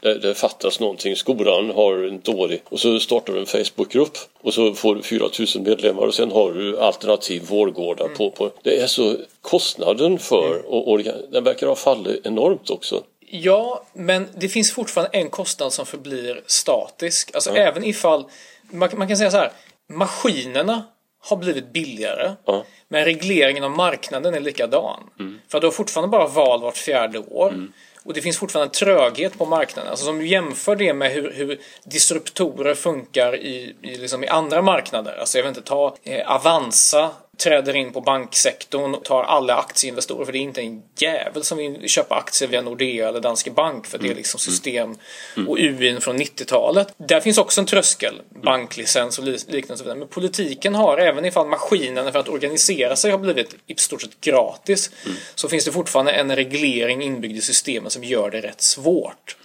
det, 0.00 0.18
det 0.18 0.34
fattas 0.34 0.80
någonting. 0.80 1.16
Skolan 1.16 1.70
har 1.70 1.94
en 1.94 2.20
dålig 2.20 2.62
och 2.68 2.80
så 2.80 3.00
startar 3.00 3.32
du 3.32 3.40
en 3.40 3.46
Facebookgrupp 3.46 4.18
och 4.42 4.54
så 4.54 4.74
får 4.74 4.94
du 4.94 5.02
4000 5.02 5.62
medlemmar 5.62 6.02
och 6.02 6.14
sen 6.14 6.30
har 6.30 6.52
du 6.52 6.78
alternativ 6.80 7.42
vårdgårdar 7.42 8.04
mm. 8.04 8.16
på, 8.16 8.30
på. 8.30 8.50
Det 8.62 8.80
är 8.80 8.86
så 8.86 9.16
kostnaden 9.40 10.18
för 10.18 10.52
mm. 10.52 10.66
och, 10.66 10.88
och 10.92 11.02
den 11.32 11.44
verkar 11.44 11.66
ha 11.66 11.76
fallit 11.76 12.26
enormt 12.26 12.70
också. 12.70 13.02
Ja, 13.32 13.84
men 13.92 14.28
det 14.36 14.48
finns 14.48 14.72
fortfarande 14.72 15.18
en 15.18 15.30
kostnad 15.30 15.72
som 15.72 15.86
förblir 15.86 16.42
statisk. 16.46 17.34
Alltså 17.34 17.50
ja. 17.50 17.56
även 17.56 17.84
ifall 17.84 18.24
man, 18.70 18.88
man 18.96 19.08
kan 19.08 19.16
säga 19.16 19.30
så 19.30 19.36
här. 19.36 19.52
Maskinerna 19.88 20.82
har 21.22 21.36
blivit 21.36 21.72
billigare. 21.72 22.32
Ja. 22.44 22.64
Men 22.88 23.04
regleringen 23.04 23.64
av 23.64 23.70
marknaden 23.70 24.34
är 24.34 24.40
likadan. 24.40 25.00
Mm. 25.18 25.40
För 25.48 25.60
du 25.60 25.66
har 25.66 25.72
fortfarande 25.72 26.08
bara 26.08 26.26
val 26.26 26.62
vart 26.62 26.76
fjärde 26.76 27.18
år. 27.18 27.48
Mm. 27.48 27.72
Och 28.02 28.14
det 28.14 28.22
finns 28.22 28.38
fortfarande 28.38 28.66
en 28.66 28.72
tröghet 28.72 29.38
på 29.38 29.46
marknaden. 29.46 29.90
Alltså 29.90 30.10
om 30.10 30.18
du 30.18 30.26
jämför 30.26 30.76
det 30.76 30.94
med 30.94 31.12
hur, 31.12 31.32
hur 31.32 31.60
disruptorer 31.84 32.74
funkar 32.74 33.36
i, 33.36 33.76
i, 33.82 33.96
liksom 33.96 34.24
i 34.24 34.28
andra 34.28 34.62
marknader. 34.62 35.16
Alltså 35.20 35.38
jag 35.38 35.42
vill 35.42 35.48
inte 35.48 35.62
ta 35.62 35.96
eh, 36.02 36.34
Avanza 36.34 37.10
träder 37.42 37.76
in 37.76 37.92
på 37.92 38.00
banksektorn 38.00 38.94
och 38.94 39.04
tar 39.04 39.22
alla 39.22 39.56
aktieinvestorer. 39.56 40.24
För 40.24 40.32
det 40.32 40.38
är 40.38 40.40
inte 40.40 40.60
en 40.60 40.82
jävel 40.98 41.44
som 41.44 41.58
vill 41.58 41.88
köpa 41.88 42.14
aktier 42.14 42.48
via 42.48 42.62
Nordea 42.62 43.08
eller 43.08 43.20
Danske 43.20 43.50
Bank. 43.50 43.86
För 43.86 43.98
det 43.98 44.10
är 44.10 44.14
liksom 44.14 44.40
system 44.40 44.96
och 45.48 45.58
UIN 45.58 46.00
från 46.00 46.18
90-talet. 46.18 46.94
Där 46.96 47.20
finns 47.20 47.38
också 47.38 47.60
en 47.60 47.66
tröskel. 47.66 48.14
Banklicens 48.42 49.18
och 49.18 49.24
liknande. 49.24 49.94
Men 49.94 50.08
politiken 50.08 50.74
har, 50.74 50.98
även 50.98 51.24
ifall 51.24 51.46
maskinen 51.46 52.12
för 52.12 52.18
att 52.18 52.28
organisera 52.28 52.96
sig 52.96 53.10
har 53.10 53.18
blivit 53.18 53.54
i 53.66 53.74
stort 53.76 54.02
sett 54.02 54.20
gratis. 54.20 54.90
Så 55.34 55.48
finns 55.48 55.64
det 55.64 55.72
fortfarande 55.72 56.12
en 56.12 56.36
reglering 56.36 57.02
inbyggd 57.02 57.36
i 57.36 57.40
systemet 57.40 57.92
som 57.92 58.04
gör 58.04 58.30
det 58.30 58.40
rätt 58.40 58.60
svårt. 58.62 59.36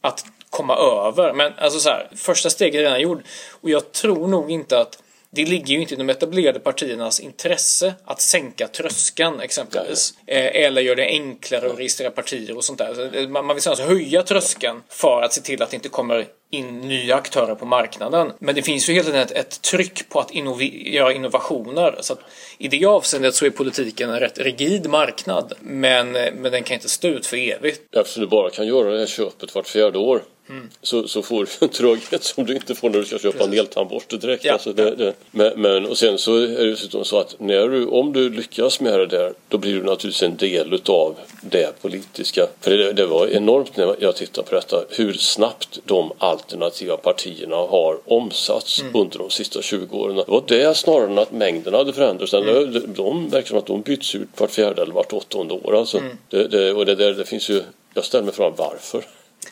Att 0.00 0.24
komma 0.50 0.76
över. 0.76 1.32
Men 1.32 1.52
alltså 1.58 1.80
så 1.80 1.88
här, 1.88 2.08
första 2.16 2.50
steget 2.50 2.74
är 2.74 2.82
redan 2.82 3.00
gjord. 3.00 3.22
Och 3.60 3.70
jag 3.70 3.92
tror 3.92 4.28
nog 4.28 4.50
inte 4.50 4.80
att 4.80 4.98
det 5.34 5.44
ligger 5.44 5.74
ju 5.74 5.80
inte 5.80 5.94
i 5.94 5.96
de 5.96 6.10
etablerade 6.10 6.60
partiernas 6.60 7.20
intresse 7.20 7.94
att 8.04 8.20
sänka 8.20 8.68
tröskeln 8.68 9.40
exempelvis. 9.40 10.14
Eh, 10.26 10.64
eller 10.64 10.82
göra 10.82 10.94
det 10.94 11.06
enklare 11.06 11.66
att 11.66 11.78
registrera 11.78 12.10
partier 12.10 12.56
och 12.56 12.64
sånt 12.64 12.78
där. 12.78 13.28
Man 13.28 13.48
vill 13.48 13.68
alltså 13.68 13.84
höja 13.84 14.22
tröskeln 14.22 14.82
för 14.88 15.22
att 15.22 15.32
se 15.32 15.40
till 15.40 15.62
att 15.62 15.70
det 15.70 15.76
inte 15.76 15.88
kommer 15.88 16.26
in 16.50 16.80
nya 16.80 17.16
aktörer 17.16 17.54
på 17.54 17.66
marknaden. 17.66 18.32
Men 18.38 18.54
det 18.54 18.62
finns 18.62 18.88
ju 18.88 18.94
helt 18.94 19.08
enkelt 19.08 19.30
ett, 19.30 19.36
ett 19.36 19.62
tryck 19.62 20.08
på 20.08 20.20
att 20.20 20.34
göra 20.34 21.12
innovationer. 21.12 21.96
Så 22.00 22.16
I 22.58 22.68
det 22.68 22.84
avseendet 22.86 23.34
så 23.34 23.46
är 23.46 23.50
politiken 23.50 24.10
en 24.10 24.20
rätt 24.20 24.38
rigid 24.38 24.90
marknad. 24.90 25.52
Men, 25.60 26.12
men 26.12 26.42
den 26.42 26.62
kan 26.62 26.74
inte 26.74 26.88
stå 26.88 27.08
ut 27.08 27.26
för 27.26 27.36
evigt. 27.36 27.96
Eftersom 27.96 28.20
du 28.20 28.26
bara 28.26 28.50
kan 28.50 28.66
göra 28.66 28.90
det 28.90 28.98
här 28.98 29.06
köpet 29.06 29.54
vart 29.54 29.68
fjärde 29.68 29.98
år 29.98 30.22
Mm. 30.48 30.68
Så, 30.82 31.08
så 31.08 31.22
får 31.22 31.44
du 31.44 31.50
en 31.60 31.68
tröghet 31.68 32.24
som 32.24 32.46
du 32.46 32.54
inte 32.54 32.74
får 32.74 32.90
när 32.90 32.98
du 32.98 33.04
ska 33.04 33.18
köpa 33.18 33.44
en 33.44 33.52
eltandborste 33.52 34.16
direkt. 34.16 34.44
Ja. 34.44 34.52
Alltså 34.52 34.72
det, 34.72 34.94
det. 34.94 35.14
Men, 35.30 35.52
men, 35.56 35.86
och 35.86 35.98
sen 35.98 36.18
så 36.18 36.36
är 36.36 36.48
det 36.48 36.70
dessutom 36.70 37.04
så 37.04 37.18
att 37.18 37.36
när 37.38 37.68
du, 37.68 37.86
om 37.86 38.12
du 38.12 38.30
lyckas 38.30 38.80
med 38.80 38.98
det 38.98 39.06
där 39.06 39.32
då 39.48 39.58
blir 39.58 39.74
du 39.74 39.82
naturligtvis 39.82 40.22
en 40.22 40.36
del 40.36 40.74
utav 40.74 41.16
det 41.40 41.82
politiska. 41.82 42.46
För 42.60 42.70
det, 42.70 42.92
det 42.92 43.06
var 43.06 43.26
enormt 43.26 43.76
när 43.76 43.96
jag 43.98 44.16
tittade 44.16 44.48
på 44.48 44.54
detta 44.54 44.84
hur 44.90 45.12
snabbt 45.12 45.78
de 45.84 46.12
alternativa 46.18 46.96
partierna 46.96 47.56
har 47.56 47.98
omsatts 48.04 48.80
mm. 48.80 48.96
under 48.96 49.18
de 49.18 49.30
sista 49.30 49.62
20 49.62 49.96
åren. 49.96 50.16
Det 50.16 50.24
var 50.26 50.44
det 50.48 50.76
snarare 50.76 51.10
än 51.10 51.18
att 51.18 51.32
mängden 51.32 51.74
hade 51.74 51.92
förändrats. 51.92 52.34
Mm. 52.34 52.72
De, 52.72 52.80
de 52.80 53.28
verkar 53.28 53.48
som 53.48 53.58
att 53.58 53.66
de 53.66 53.82
byts 53.82 54.14
ut 54.14 54.28
vart 54.36 54.50
fjärde 54.50 54.82
eller 54.82 54.94
vart 54.94 55.12
åttonde 55.12 55.54
år. 55.54 55.76
Alltså. 55.76 55.98
Mm. 55.98 56.18
Det, 56.28 56.48
det, 56.48 56.72
och 56.72 56.86
det, 56.86 56.94
där, 56.94 57.14
det 57.14 57.24
finns 57.24 57.50
ju, 57.50 57.62
jag 57.94 58.04
ställer 58.04 58.24
mig 58.24 58.34
frågan 58.34 58.54
varför. 58.56 59.04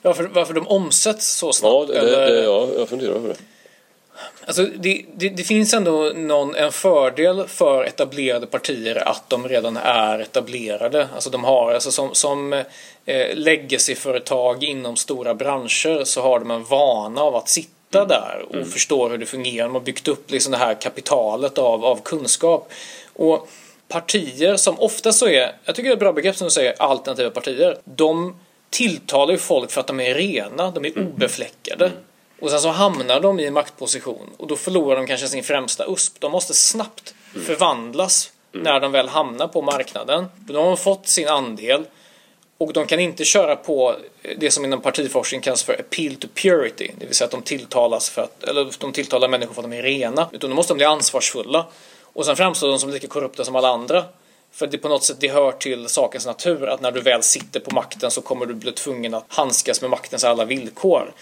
Varför, 0.02 0.24
varför 0.24 0.55
de 0.55 0.68
omsätts 0.68 1.26
så 1.26 1.52
snabbt? 1.52 1.74
Ja, 1.74 1.85
det, 1.88 1.98
eller? 1.98 2.26
det, 2.26 2.42
ja 2.42 2.68
jag 2.78 2.88
funderar 2.88 3.14
över 3.14 3.28
det. 3.28 3.37
Alltså 4.46 4.64
det, 4.64 5.05
det, 5.14 5.28
det, 5.28 5.42
finns 5.42 5.74
ändå 5.74 6.12
någon, 6.14 6.55
en 6.55 6.72
fördel 6.72 7.46
för 7.48 7.85
etablerade 7.85 8.46
partier 8.46 9.09
att 9.09 9.31
de 9.31 9.48
redan 9.48 9.76
är 9.76 10.18
etablerade. 10.18 11.09
Alltså 11.14 11.31
de 11.31 11.44
har, 11.44 11.72
alltså 11.72 11.90
som, 11.90 12.14
som 12.14 12.52
eh, 13.07 13.35
legacy-företag 13.35 14.64
inom 14.64 14.96
stora 14.96 15.35
branscher 15.35 16.05
så 16.05 16.22
har 16.22 16.38
de 16.38 16.50
en 16.50 16.64
vana 16.64 17.20
av 17.20 17.37
att 17.37 17.48
sitta 17.48 17.98
mm. 17.98 18.09
där 18.09 18.44
och 18.48 18.55
mm. 18.55 18.68
förstå 18.68 19.09
hur 19.09 19.18
det 19.18 19.26
fungerar. 19.26 19.66
De 19.66 19.74
har 19.74 19.81
byggt 19.81 20.09
upp 20.09 20.31
liksom 20.31 20.52
det 20.52 20.59
här 20.59 20.74
kapitalet 20.74 21.59
av, 21.59 21.85
av 21.85 22.00
kunskap. 22.02 22.72
Och 23.14 23.48
partier 23.88 24.57
som 24.57 24.81
ofta 24.81 25.12
så 25.12 25.28
är, 25.28 25.52
jag 25.64 25.74
tycker 25.74 25.88
det 25.88 25.92
är 25.92 25.96
ett 25.96 26.00
bra 26.00 26.12
begrepp 26.12 26.37
som 26.37 26.44
du 26.44 26.50
säger, 26.50 26.74
alternativa 26.78 27.31
partier. 27.31 27.78
De 27.85 28.35
tilltalar 28.72 29.32
ju 29.32 29.38
folk 29.38 29.70
för 29.70 29.80
att 29.80 29.87
de 29.87 30.00
är 30.00 30.14
rena, 30.14 30.70
de 30.70 30.85
är 30.85 30.96
mm. 30.96 31.08
obefläckade. 31.08 31.87
Mm. 31.87 31.98
Och 32.40 32.50
sen 32.50 32.61
så 32.61 32.68
hamnar 32.68 33.20
de 33.20 33.40
i 33.40 33.50
maktposition 33.50 34.30
och 34.37 34.46
då 34.46 34.56
förlorar 34.56 34.96
de 34.96 35.06
kanske 35.06 35.28
sin 35.28 35.44
främsta 35.44 35.87
USP. 35.87 36.20
De 36.20 36.32
måste 36.32 36.54
snabbt 36.54 37.14
mm. 37.35 37.46
förvandlas 37.46 38.32
mm. 38.54 38.64
när 38.64 38.80
de 38.80 38.92
väl 38.92 39.08
hamnar 39.08 39.48
på 39.48 39.62
marknaden. 39.62 40.26
Då 40.37 40.61
har 40.61 40.66
de 40.66 40.76
fått 40.76 41.08
sin 41.08 41.28
andel 41.28 41.85
och 42.58 42.72
de 42.72 42.87
kan 42.87 43.00
inte 43.00 43.24
köra 43.24 43.56
på 43.56 43.96
det 44.38 44.50
som 44.50 44.64
inom 44.64 44.80
partiforskning 44.80 45.40
kallas 45.40 45.62
för 45.62 45.80
appeal 45.80 46.14
to 46.14 46.28
purity. 46.35 46.90
Det 46.98 47.06
vill 47.06 47.14
säga 47.14 47.26
att 47.26 47.30
de 47.30 47.42
tilltalas 47.42 48.11
för 48.11 48.22
att, 48.22 48.44
eller 48.44 48.70
de 48.78 48.92
tilltalar 48.92 49.28
människor 49.28 49.54
för 49.54 49.62
att 49.62 49.70
de 49.70 49.76
är 49.76 49.82
rena. 49.82 50.28
Utan 50.32 50.50
då 50.50 50.56
måste 50.56 50.72
de 50.72 50.76
bli 50.76 50.87
ansvarsfulla. 50.87 51.66
Och 52.02 52.26
sen 52.26 52.37
framstår 52.37 52.68
de 52.68 52.78
som 52.78 52.90
lika 52.90 53.06
korrupta 53.06 53.44
som 53.44 53.56
alla 53.56 53.68
andra. 53.68 54.04
För 54.52 54.66
det 54.66 54.78
på 54.78 54.88
något 54.88 55.04
sätt 55.04 55.16
det 55.20 55.28
hör 55.28 55.52
till 55.52 55.88
sakens 55.88 56.26
natur 56.26 56.68
att 56.68 56.80
när 56.80 56.90
du 56.90 57.00
väl 57.00 57.22
sitter 57.22 57.60
på 57.60 57.74
makten 57.74 58.10
så 58.10 58.20
kommer 58.20 58.46
du 58.46 58.54
bli 58.54 58.72
tvungen 58.72 59.14
att 59.14 59.24
handskas 59.28 59.80
med 59.80 59.90
maktens 59.90 60.24
alla 60.24 60.44
villkor. 60.44 61.12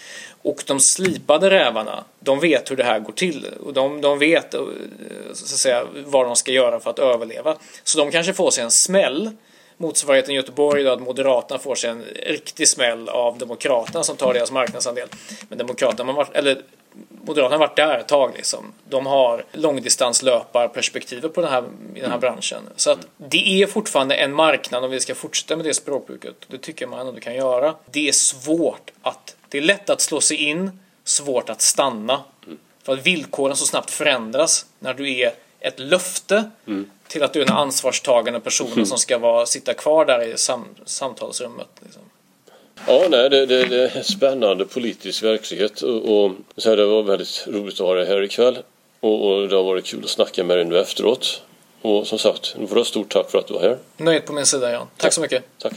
Och 0.41 0.63
de 0.67 0.79
slipade 0.79 1.49
rävarna, 1.49 2.03
de 2.19 2.39
vet 2.39 2.71
hur 2.71 2.75
det 2.75 2.83
här 2.83 2.99
går 2.99 3.13
till. 3.13 3.47
Och 3.65 3.73
de, 3.73 4.01
de 4.01 4.19
vet 4.19 4.53
eh, 4.53 4.61
så 5.33 5.43
att 5.43 5.59
säga, 5.59 5.83
vad 6.05 6.25
de 6.25 6.35
ska 6.35 6.51
göra 6.51 6.79
för 6.79 6.89
att 6.89 6.99
överleva. 6.99 7.57
Så 7.83 7.97
de 7.97 8.11
kanske 8.11 8.33
får 8.33 8.51
sig 8.51 8.63
en 8.63 8.71
smäll 8.71 9.29
motsvarigheten 9.81 10.31
i 10.31 10.35
Göteborg 10.35 10.83
då 10.83 10.91
att 10.91 11.01
Moderaterna 11.01 11.59
får 11.59 11.75
sig 11.75 11.89
en 11.89 12.03
riktig 12.25 12.67
smäll 12.67 13.09
av 13.09 13.37
Demokraterna 13.37 14.03
som 14.03 14.15
tar 14.15 14.33
deras 14.33 14.51
marknadsandel. 14.51 15.07
Men 15.49 15.57
Demokraterna, 15.57 16.27
eller 16.33 16.61
Moderaterna 17.25 17.55
har 17.55 17.67
varit 17.67 17.75
där 17.75 17.97
ett 17.97 18.07
tag. 18.07 18.33
Liksom. 18.35 18.73
De 18.89 19.05
har 19.05 19.45
långdistanslöparperspektivet 19.51 21.33
på 21.33 21.41
den 21.41 21.51
här, 21.51 21.63
i 21.95 21.99
den 21.99 22.11
här 22.11 22.17
mm. 22.17 22.19
branschen. 22.19 22.63
Så 22.75 22.91
att 22.91 23.07
det 23.17 23.61
är 23.61 23.67
fortfarande 23.67 24.15
en 24.15 24.33
marknad 24.33 24.83
om 24.83 24.91
vi 24.91 24.99
ska 24.99 25.15
fortsätta 25.15 25.55
med 25.55 25.65
det 25.65 25.73
språkbruket. 25.73 26.35
Det 26.47 26.57
tycker 26.57 26.87
man 26.87 27.07
ändå 27.07 27.19
kan 27.19 27.35
göra. 27.35 27.75
Det 27.91 28.07
är 28.07 28.11
svårt 28.11 28.91
att... 29.01 29.35
Det 29.49 29.57
är 29.57 29.61
lätt 29.61 29.89
att 29.89 30.01
slå 30.01 30.21
sig 30.21 30.37
in, 30.37 30.79
svårt 31.03 31.49
att 31.49 31.61
stanna. 31.61 32.23
Mm. 32.45 32.57
För 32.83 32.93
att 32.93 33.05
villkoren 33.05 33.55
så 33.55 33.65
snabbt 33.65 33.91
förändras 33.91 34.65
när 34.79 34.93
du 34.93 35.17
är 35.17 35.33
ett 35.59 35.79
löfte 35.79 36.49
mm. 36.67 36.91
till 37.07 37.23
att 37.23 37.33
du 37.33 37.41
är 37.41 37.45
en 37.45 37.57
ansvarstagande 37.57 38.39
person 38.39 38.85
som 38.85 38.97
ska 38.97 39.17
vara, 39.17 39.45
sitta 39.45 39.73
kvar 39.73 40.05
där 40.05 40.27
i 40.33 40.37
sam, 40.37 40.65
samtalsrummet. 40.85 41.69
Liksom. 41.83 42.01
Ja, 42.87 43.07
nej, 43.09 43.29
det, 43.29 43.45
det, 43.45 43.65
det 43.65 43.95
är 43.95 44.01
spännande 44.03 44.65
politisk 44.65 45.23
verklighet 45.23 45.81
och, 45.81 46.23
och 46.23 46.31
så 46.57 46.69
här, 46.69 46.77
det 46.77 46.85
var 46.85 47.03
väldigt 47.03 47.47
roligt 47.47 47.73
att 47.73 47.79
ha 47.79 47.93
dig 47.93 48.05
här 48.05 48.21
ikväll 48.23 48.57
och, 48.99 49.27
och 49.27 49.47
det 49.47 49.55
har 49.55 49.63
varit 49.63 49.85
kul 49.85 50.03
att 50.03 50.09
snacka 50.09 50.43
med 50.43 50.57
dig 50.57 50.65
nu 50.65 50.79
efteråt. 50.79 51.41
Och 51.81 52.07
som 52.07 52.19
sagt, 52.19 52.55
nu 52.57 52.67
får 52.67 52.75
du 52.75 52.79
ha 52.79 52.85
stort 52.85 53.09
tack 53.13 53.31
för 53.31 53.39
att 53.39 53.47
du 53.47 53.53
var 53.53 53.61
här. 53.61 53.77
Nöjet 53.97 54.25
på 54.25 54.33
min 54.33 54.45
sida, 54.45 54.71
Jan. 54.71 54.79
Tack, 54.79 54.97
tack 54.97 55.13
så 55.13 55.21
mycket. 55.21 55.43
Tack. 55.57 55.73